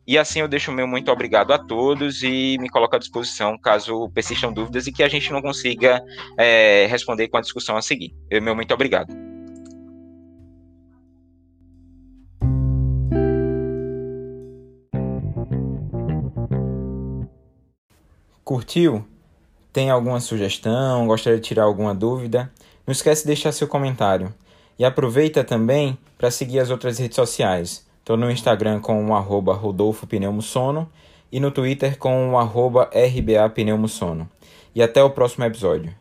E 0.08 0.20
assim 0.20 0.40
eu 0.40 0.48
deixo 0.48 0.70
o 0.70 0.74
meu 0.74 0.88
muito 0.88 1.12
obrigado 1.12 1.52
a 1.52 1.58
todos 1.58 2.22
e 2.22 2.58
me 2.60 2.70
coloco 2.70 2.96
à 2.96 3.00
disposição 3.00 3.58
caso 3.58 4.10
persistam 4.14 4.54
dúvidas 4.54 4.86
e 4.86 4.92
que 4.92 5.02
a 5.02 5.08
gente 5.08 5.32
não 5.32 5.42
consiga 5.42 6.04
é, 6.38 6.86
responder 6.88 7.28
com 7.28 7.38
a 7.38 7.42
discussão 7.42 7.76
a 7.76 7.82
seguir. 7.82 8.14
Eu, 8.30 8.42
meu 8.42 8.56
muito 8.56 8.72
obrigado. 8.72 9.12
Curtiu? 18.44 19.04
Tem 19.74 19.90
alguma 19.90 20.20
sugestão? 20.20 21.08
Gostaria 21.08 21.40
de 21.40 21.48
tirar 21.48 21.64
alguma 21.64 21.96
dúvida? 21.96 22.52
Não 22.86 22.92
esquece 22.92 23.24
de 23.24 23.28
deixar 23.28 23.52
seu 23.52 23.68
comentário. 23.68 24.32
E 24.78 24.86
aproveita 24.86 25.44
também 25.44 25.98
para 26.16 26.30
seguir 26.30 26.60
as 26.60 26.70
outras 26.70 27.00
redes 27.00 27.16
sociais. 27.16 27.85
Estou 28.06 28.18
no 28.18 28.30
Instagram 28.30 28.82
com 28.82 29.04
o 29.04 29.16
arroba 29.16 29.56
Rodolfo 29.56 30.06
Pneumosono 30.06 30.88
e 31.32 31.40
no 31.40 31.50
Twitter 31.50 31.98
com 31.98 32.34
o 32.34 32.38
arroba 32.38 32.88
RBA 32.94 33.50
Pneumosono. 33.50 34.30
E 34.76 34.84
até 34.84 35.04
o 35.04 35.10
próximo 35.10 35.44
episódio. 35.44 35.92